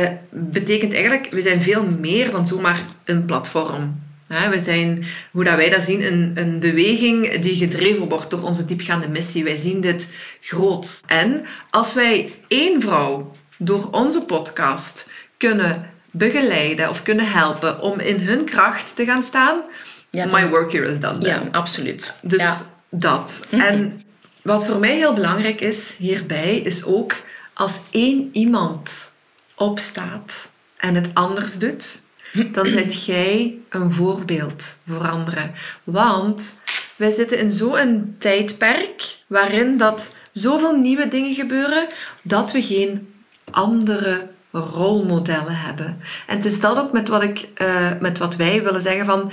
eh, 0.00 0.10
betekent 0.30 0.92
eigenlijk... 0.92 1.30
We 1.30 1.40
zijn 1.40 1.62
veel 1.62 1.86
meer 1.86 2.30
dan 2.30 2.46
zomaar 2.48 2.80
een 3.04 3.24
platform. 3.24 4.00
We 4.50 4.60
zijn, 4.60 5.04
hoe 5.30 5.44
dat 5.44 5.56
wij 5.56 5.68
dat 5.70 5.82
zien, 5.82 6.06
een, 6.12 6.32
een 6.34 6.58
beweging 6.58 7.40
die 7.40 7.54
gedreven 7.56 8.08
wordt 8.08 8.30
door 8.30 8.42
onze 8.42 8.64
diepgaande 8.64 9.08
missie. 9.08 9.44
Wij 9.44 9.56
zien 9.56 9.80
dit 9.80 10.08
groot. 10.40 11.00
En 11.06 11.44
als 11.70 11.94
wij 11.94 12.32
één 12.48 12.80
vrouw 12.80 13.32
door 13.58 13.88
onze 13.90 14.24
podcast 14.24 15.08
kunnen 15.36 15.90
begeleiden 16.10 16.88
of 16.88 17.02
kunnen 17.02 17.30
helpen 17.30 17.80
om 17.80 18.00
in 18.00 18.20
hun 18.20 18.44
kracht 18.44 18.96
te 18.96 19.04
gaan 19.04 19.22
staan, 19.22 19.60
Ja, 20.10 20.26
my 20.32 20.48
work 20.48 20.72
here 20.72 20.88
is 20.88 21.00
done. 21.00 21.18
then. 21.18 21.28
ja, 21.42 21.48
absoluut. 21.50 22.12
Dus 22.22 22.40
Ja. 22.42 22.60
dat. 22.90 23.46
En 23.50 24.00
wat 24.42 24.66
voor 24.66 24.78
mij 24.78 24.96
heel 24.96 25.14
belangrijk 25.14 25.60
is 25.60 25.94
hierbij, 25.98 26.56
is 26.56 26.84
ook 26.84 27.14
als 27.52 27.80
één 27.90 28.28
iemand 28.32 29.10
opstaat 29.56 30.52
en 30.76 30.94
het 30.94 31.10
anders 31.14 31.58
doet, 31.58 32.02
dan 32.52 32.66
zet 32.66 33.04
jij 33.06 33.58
een 33.68 33.92
voorbeeld 33.92 34.64
voor 34.86 35.08
anderen. 35.08 35.52
Want 35.84 36.60
wij 36.96 37.10
zitten 37.10 37.38
in 37.38 37.50
zo'n 37.50 38.16
tijdperk 38.18 39.16
waarin 39.26 39.76
dat 39.76 40.14
zoveel 40.32 40.76
nieuwe 40.76 41.08
dingen 41.08 41.34
gebeuren, 41.34 41.86
dat 42.22 42.52
we 42.52 42.62
geen 42.62 43.14
andere 43.50 44.30
rolmodellen 44.52 45.56
hebben. 45.56 46.00
En 46.26 46.36
het 46.36 46.44
is 46.44 46.60
dat 46.60 46.78
ook 46.78 46.92
met 46.92 47.08
wat, 47.08 47.22
ik, 47.22 47.48
eh, 47.54 47.90
met 48.00 48.18
wat 48.18 48.36
wij 48.36 48.62
willen 48.62 48.82
zeggen 48.82 49.06
van... 49.06 49.32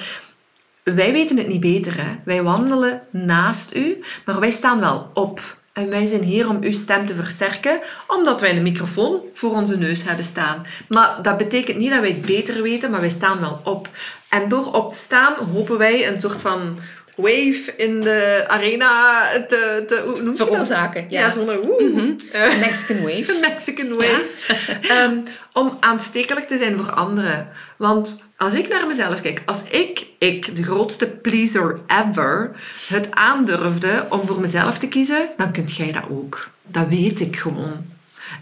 Wij 0.83 1.11
weten 1.11 1.37
het 1.37 1.47
niet 1.47 1.59
beter, 1.59 1.97
hè. 1.97 2.15
Wij 2.25 2.43
wandelen 2.43 3.01
naast 3.11 3.75
u, 3.75 4.03
maar 4.25 4.39
wij 4.39 4.51
staan 4.51 4.79
wel 4.79 5.09
op. 5.13 5.57
En 5.79 5.89
wij 5.89 6.05
zijn 6.05 6.23
hier 6.23 6.49
om 6.49 6.57
uw 6.61 6.71
stem 6.71 7.05
te 7.05 7.15
versterken, 7.15 7.79
omdat 8.07 8.41
wij 8.41 8.55
een 8.55 8.63
microfoon 8.63 9.21
voor 9.33 9.51
onze 9.51 9.77
neus 9.77 10.03
hebben 10.03 10.25
staan. 10.25 10.65
Maar 10.87 11.21
dat 11.21 11.37
betekent 11.37 11.77
niet 11.77 11.89
dat 11.89 11.99
wij 11.99 12.09
het 12.09 12.21
beter 12.21 12.61
weten, 12.61 12.91
maar 12.91 12.99
wij 12.99 13.09
staan 13.09 13.39
wel 13.39 13.61
op. 13.63 13.89
En 14.29 14.49
door 14.49 14.73
op 14.73 14.91
te 14.91 14.97
staan, 14.97 15.33
hopen 15.53 15.77
wij 15.77 16.07
een 16.07 16.21
soort 16.21 16.41
van 16.41 16.79
wave 17.21 17.73
in 17.77 18.01
de 18.01 18.45
arena 18.47 19.21
te... 19.47 19.83
te? 19.87 20.31
Veroorzaken, 20.35 21.05
ja. 21.09 21.19
Ja, 21.19 21.31
zo'n... 21.31 21.45
woe. 21.45 22.15
Eh, 22.31 22.59
Mexican 22.59 23.01
Wave. 23.01 23.33
een 23.33 23.39
Mexican 23.39 23.93
wave. 23.93 24.25
Ehm, 24.93 25.19
om 25.53 25.77
aanstekelijk 25.79 26.47
te 26.47 26.57
zijn 26.57 26.77
voor 26.77 26.91
anderen. 26.91 27.49
Want 27.77 28.23
als 28.37 28.53
ik 28.53 28.67
naar 28.67 28.87
mezelf 28.87 29.21
kijk, 29.21 29.41
als 29.45 29.63
ik, 29.63 30.07
ik, 30.17 30.55
de 30.55 30.63
grootste 30.63 31.07
pleaser 31.07 31.79
ever, 31.87 32.51
het 32.87 33.11
aandurfde 33.11 34.05
om 34.09 34.27
voor 34.27 34.39
mezelf 34.39 34.77
te 34.77 34.87
kiezen, 34.87 35.29
dan 35.37 35.51
kunt 35.51 35.75
jij 35.75 35.91
dat 35.91 36.03
ook. 36.09 36.49
Dat 36.67 36.87
weet 36.87 37.19
ik 37.19 37.35
gewoon. 37.35 37.85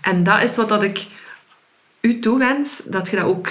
En 0.01 0.23
dat 0.23 0.41
is 0.41 0.55
wat 0.55 0.69
dat 0.69 0.83
ik 0.83 1.05
u 2.01 2.19
toewens, 2.19 2.81
dat 2.85 3.09
je 3.09 3.15
dat 3.15 3.25
ook 3.25 3.49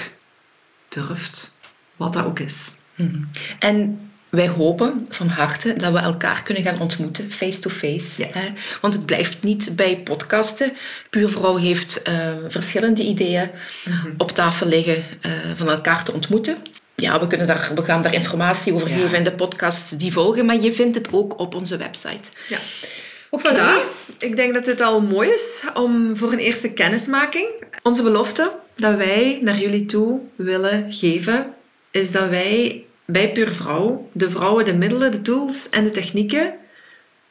durft. 0.89 1.55
Wat 1.95 2.13
dat 2.13 2.25
ook 2.25 2.39
is. 2.39 2.71
En 3.59 4.06
wij 4.29 4.47
hopen 4.47 5.05
van 5.09 5.27
harte 5.27 5.73
dat 5.73 5.91
we 5.91 5.97
elkaar 5.99 6.43
kunnen 6.43 6.63
gaan 6.63 6.79
ontmoeten, 6.81 7.31
face-to-face. 7.31 8.21
Ja. 8.33 8.41
Want 8.81 8.93
het 8.93 9.05
blijft 9.05 9.43
niet 9.43 9.75
bij 9.75 9.97
podcasten. 10.03 10.73
Puurvrouw 11.09 11.55
heeft 11.55 12.01
eh, 12.01 12.29
verschillende 12.47 13.03
ideeën 13.03 13.49
Mhm. 13.85 14.07
op 14.17 14.31
tafel 14.31 14.67
liggen 14.67 15.03
eh, 15.21 15.31
van 15.55 15.69
elkaar 15.69 16.03
te 16.03 16.13
ontmoeten. 16.13 16.57
Ja, 16.95 17.19
we, 17.19 17.27
kunnen 17.27 17.47
daar, 17.47 17.71
we 17.75 17.83
gaan 17.83 18.01
daar 18.01 18.13
informatie 18.13 18.73
over 18.73 18.89
Ja. 18.89 18.95
geven 18.95 19.17
in 19.17 19.23
de 19.23 19.31
podcasts 19.31 19.89
die 19.91 20.11
volgen, 20.11 20.45
maar 20.45 20.61
je 20.61 20.73
vindt 20.73 20.95
het 20.95 21.07
ook 21.11 21.39
op 21.39 21.55
onze 21.55 21.77
website. 21.77 22.29
Ja. 22.47 22.57
Oké. 23.29 23.49
Voilà. 23.49 23.85
Ik 24.19 24.35
denk 24.35 24.53
dat 24.53 24.65
dit 24.65 24.81
al 24.81 25.01
mooi 25.01 25.29
is 25.29 25.61
om 25.73 26.17
voor 26.17 26.31
een 26.31 26.39
eerste 26.39 26.69
kennismaking. 26.73 27.47
Onze 27.83 28.01
belofte 28.03 28.51
dat 28.75 28.95
wij 28.97 29.39
naar 29.41 29.57
jullie 29.59 29.85
toe 29.85 30.19
willen 30.35 30.93
geven, 30.93 31.53
is 31.91 32.11
dat 32.11 32.29
wij 32.29 32.83
bij 33.07 33.31
Puur 33.31 33.51
Vrouw 33.51 34.09
de 34.11 34.29
vrouwen 34.29 34.65
de 34.65 34.73
middelen, 34.73 35.11
de 35.11 35.21
tools 35.21 35.69
en 35.69 35.83
de 35.83 35.91
technieken 35.91 36.53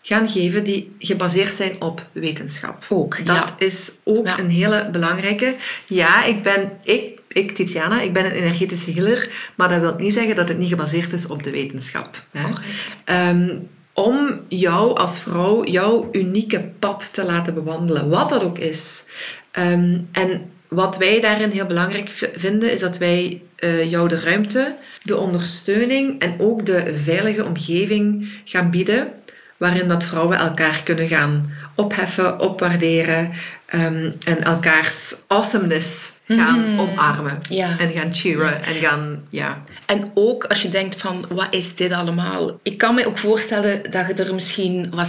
gaan 0.03 0.29
geven 0.29 0.65
die 0.65 0.97
gebaseerd 0.99 1.55
zijn 1.57 1.81
op 1.81 2.07
wetenschap. 2.13 2.85
Ook, 2.89 3.27
Dat 3.27 3.37
ja. 3.37 3.55
is 3.59 3.93
ook 4.05 4.27
Ja. 4.27 4.39
een 4.39 4.51
hele 4.51 4.89
belangrijke. 4.93 5.55
Ja, 5.87 6.25
ik 6.25 6.43
ben, 6.43 6.71
ik, 6.83 7.21
ik, 7.29 7.53
Tiziana, 7.55 8.01
ik 8.01 8.13
ben 8.13 8.25
een 8.25 8.31
energetische 8.31 8.93
healer, 8.93 9.51
maar 9.55 9.69
dat 9.69 9.81
wil 9.81 9.95
niet 9.99 10.13
zeggen 10.13 10.37
dat 10.37 10.49
het 10.49 10.59
niet 10.59 10.69
gebaseerd 10.69 11.13
is 11.13 11.27
op 11.27 11.43
de 11.43 11.51
wetenschap. 11.51 12.23
Hè? 12.31 12.43
Correct. 12.43 12.97
Ehm, 13.05 13.59
om 13.93 14.41
jou 14.49 14.97
als 14.97 15.19
vrouw, 15.19 15.65
jouw 15.65 16.09
unieke 16.13 16.71
pad 16.79 17.15
te 17.15 17.25
laten 17.25 17.55
bewandelen, 17.55 18.09
wat 18.09 18.29
dat 18.31 18.43
ook 18.43 18.59
is. 18.59 19.05
Ehm, 19.51 19.99
en 20.13 20.51
wat 20.69 20.97
wij 20.97 21.21
daarin 21.21 21.51
heel 21.51 21.67
belangrijk 21.67 22.09
vinden, 22.35 22.73
is 22.73 22.81
dat 22.81 22.99
wij 22.99 23.43
eh, 23.57 23.91
jou 23.91 24.09
de 24.09 24.21
ruimte, 24.21 24.77
de 25.03 25.17
ondersteuning 25.17 26.21
en 26.21 26.35
ook 26.39 26.67
de 26.67 26.97
veilige 26.97 27.45
omgeving 27.45 28.29
gaan 28.45 28.71
bieden, 28.71 29.09
waarin 29.57 29.89
dat 29.89 30.05
vrouwen 30.05 30.39
elkaar 30.39 30.81
kunnen 30.85 31.09
gaan 31.09 31.51
opheffen, 31.75 32.41
opwaarderen 32.41 33.31
ehm, 33.67 34.13
en 34.25 34.43
elkaars 34.43 35.15
awesomeness 35.27 36.16
gaan 36.27 36.71
Mhm. 36.73 36.81
omarmen. 36.81 37.39
Ja. 37.43 37.79
En 37.79 37.93
gaan 37.93 38.15
cheeren 38.15 38.65
en 38.65 38.75
gaan, 38.75 39.23
ja, 39.31 39.63
En 39.87 40.11
ook 40.15 40.45
als 40.45 40.63
je 40.63 40.69
denkt 40.69 40.97
van, 40.97 41.25
wat 41.29 41.47
is 41.55 41.75
dit 41.75 41.93
allemaal? 41.93 42.59
Ik 42.63 42.79
kan 42.79 42.95
me 42.95 43.07
ook 43.07 43.19
voorstellen 43.19 43.91
dat 43.91 44.07
je 44.07 44.15
er 44.25 44.35
misschien 44.35 44.91
wat 44.91 45.07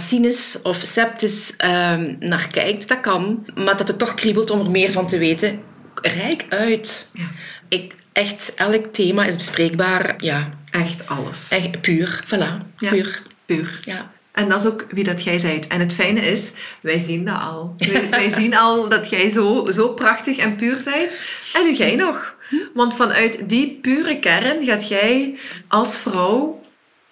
of 0.62 0.82
sceptisch 0.84 1.54
ehm, 1.56 2.14
naar 2.18 2.48
kijkt. 2.50 2.88
Dat 2.88 3.00
kan. 3.00 3.46
Maar 3.54 3.76
dat 3.76 3.88
het 3.88 3.98
toch 3.98 4.14
kriebelt 4.14 4.50
om 4.50 4.60
er 4.64 4.70
meer 4.70 4.92
van 4.92 5.06
te 5.06 5.18
weten. 5.18 5.60
Rijk 6.02 6.46
uit. 6.48 7.08
Ja. 7.12 7.24
Ik, 7.68 7.94
echt, 8.12 8.52
elk 8.54 8.86
thema 8.86 9.24
is 9.24 9.36
bespreekbaar. 9.36 10.14
Ja, 10.18 10.50
echt 10.70 11.06
alles. 11.08 11.48
echt 11.48 11.80
puur. 11.80 12.20
Voilà, 12.26 12.76
puur. 12.76 13.22
Puur. 13.46 13.78
Ja. 13.80 14.10
En 14.38 14.48
dat 14.48 14.60
is 14.60 14.66
ook 14.66 14.86
wie 14.90 15.04
dat 15.04 15.22
jij 15.22 15.38
zijt. 15.38 15.66
En 15.66 15.80
het 15.80 15.94
fijne 15.94 16.20
is, 16.20 16.50
wij 16.80 16.98
zien 16.98 17.24
dat 17.24 17.40
al. 17.40 17.74
Wij, 17.76 18.10
wij 18.10 18.28
zien 18.28 18.56
al 18.56 18.88
dat 18.88 19.10
jij 19.10 19.30
zo, 19.30 19.70
zo 19.70 19.88
prachtig 19.88 20.36
en 20.36 20.56
puur 20.56 20.80
zijt. 20.80 21.20
En 21.54 21.64
nu 21.64 21.72
jij 21.72 21.96
nog. 21.96 22.34
Want 22.74 22.94
vanuit 22.94 23.48
die 23.48 23.78
pure 23.82 24.18
kern 24.18 24.64
gaat 24.64 24.88
jij 24.88 25.38
als 25.68 25.96
vrouw 25.98 26.60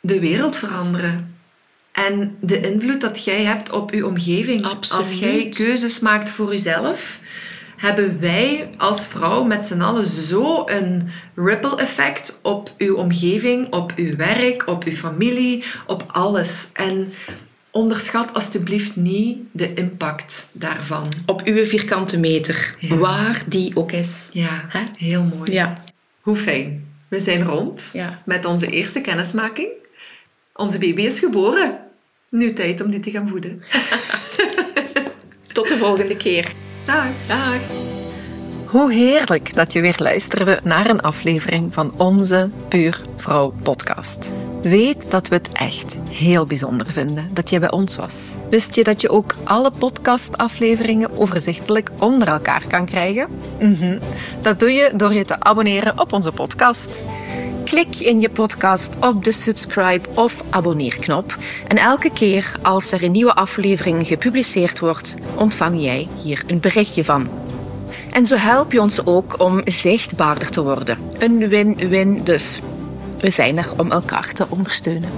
de 0.01 0.21
wereld 0.21 0.57
veranderen. 0.57 1.39
En 1.93 2.37
de 2.41 2.61
invloed 2.61 3.01
dat 3.01 3.25
jij 3.25 3.43
hebt 3.43 3.71
op 3.71 3.95
je 3.95 4.07
omgeving. 4.07 4.65
Absoluut. 4.65 5.05
Als 5.07 5.19
jij 5.19 5.49
keuzes 5.49 5.99
maakt 5.99 6.31
voor 6.31 6.53
jezelf, 6.53 7.19
hebben 7.77 8.21
wij 8.21 8.71
als 8.77 9.07
vrouw 9.07 9.45
met 9.45 9.65
z'n 9.65 9.81
allen 9.81 10.07
zo 10.07 10.63
een 10.67 11.09
ripple 11.35 11.77
effect 11.77 12.39
op 12.43 12.75
uw 12.79 12.97
omgeving, 12.97 13.73
op 13.73 13.93
uw 13.97 14.17
werk, 14.17 14.67
op 14.67 14.85
uw 14.85 14.95
familie, 14.95 15.65
op 15.87 16.05
alles. 16.07 16.67
En 16.73 17.13
onderschat 17.71 18.35
alstublieft 18.35 18.97
niet 18.97 19.39
de 19.53 19.75
impact 19.75 20.49
daarvan. 20.53 21.09
Op 21.27 21.43
uw 21.45 21.65
vierkante 21.65 22.19
meter. 22.19 22.75
Ja. 22.79 22.97
Waar 22.97 23.43
die 23.47 23.77
ook 23.77 23.93
is. 23.93 24.29
Ja, 24.33 24.65
heel 24.97 25.23
mooi. 25.23 25.53
Ja. 25.53 25.85
Hoe 26.21 26.37
fijn. 26.37 26.85
We 27.09 27.21
zijn 27.21 27.45
rond 27.45 27.91
Ja. 27.93 28.23
met 28.25 28.45
onze 28.45 28.67
eerste 28.67 29.01
kennismaking. 29.01 29.69
Onze 30.55 30.79
baby 30.79 31.03
is 31.03 31.19
geboren. 31.19 31.79
Nu 32.29 32.53
tijd 32.53 32.81
om 32.81 32.91
die 32.91 33.01
te 33.01 33.11
gaan 33.11 33.29
voeden. 33.29 33.63
Tot 35.53 35.69
de 35.69 35.77
volgende 35.77 36.17
keer. 36.17 36.53
Dag. 36.87 37.13
Dag. 37.27 37.59
Hoe 38.67 38.93
heerlijk 38.93 39.55
dat 39.55 39.73
je 39.73 39.81
weer 39.81 39.97
luisterde 39.99 40.61
naar 40.63 40.91
een 40.91 41.01
aflevering 41.01 41.75
van 41.75 41.99
onze 41.99 42.51
Puur 42.69 43.01
Vrouw 43.17 43.55
podcast. 43.63 44.31
Weet 44.63 45.11
dat 45.11 45.29
we 45.29 45.35
het 45.35 45.49
echt 45.53 45.97
heel 46.11 46.45
bijzonder 46.45 46.87
vinden 46.87 47.31
dat 47.33 47.51
je 47.51 47.59
bij 47.59 47.71
ons 47.71 47.97
was. 47.97 48.15
Wist 48.51 48.75
je 48.75 48.85
dat 48.85 49.01
je 49.01 49.09
ook 49.09 49.35
alle 49.45 49.71
podcastafleveringen 49.79 51.17
overzichtelijk 51.17 51.91
onder 51.99 52.29
elkaar 52.29 52.67
kan 52.69 52.87
krijgen? 52.87 53.29
Mhm. 53.61 53.99
Dat 54.41 54.61
doe 54.61 54.71
je 54.71 54.93
door 54.97 55.15
je 55.15 55.25
te 55.25 55.41
abonneren 55.41 56.01
op 56.01 56.13
onze 56.13 56.33
podcast. 56.33 57.03
Klik 57.67 57.97
in 57.97 58.21
je 58.21 58.31
podcast 58.31 58.97
op 59.01 59.25
de 59.25 59.33
subscribe 59.33 60.09
of 60.15 60.43
abonneerknop. 60.51 61.37
En 61.69 61.77
elke 61.77 62.13
keer 62.13 62.53
als 62.63 62.93
er 62.93 63.03
een 63.03 63.13
nieuwe 63.13 63.35
aflevering 63.35 64.07
gepubliceerd 64.07 64.79
wordt, 64.79 65.15
ontvang 65.35 65.83
jij 65.83 66.09
hier 66.23 66.43
een 66.47 66.61
berichtje 66.61 67.05
van. 67.05 67.29
En 68.11 68.27
zo 68.27 68.37
help 68.37 68.73
je 68.73 68.81
ons 68.81 69.07
ook 69.07 69.41
om 69.41 69.61
zichtbaarder 69.65 70.51
te 70.51 70.63
worden. 70.63 70.99
Een 71.19 71.49
win-win 71.49 72.21
dus. 72.25 72.61
We 73.19 73.31
zijn 73.31 73.59
er 73.59 73.73
om 73.77 73.93
elkaar 73.93 74.33
te 74.33 74.47
ondersteunen. 74.49 75.11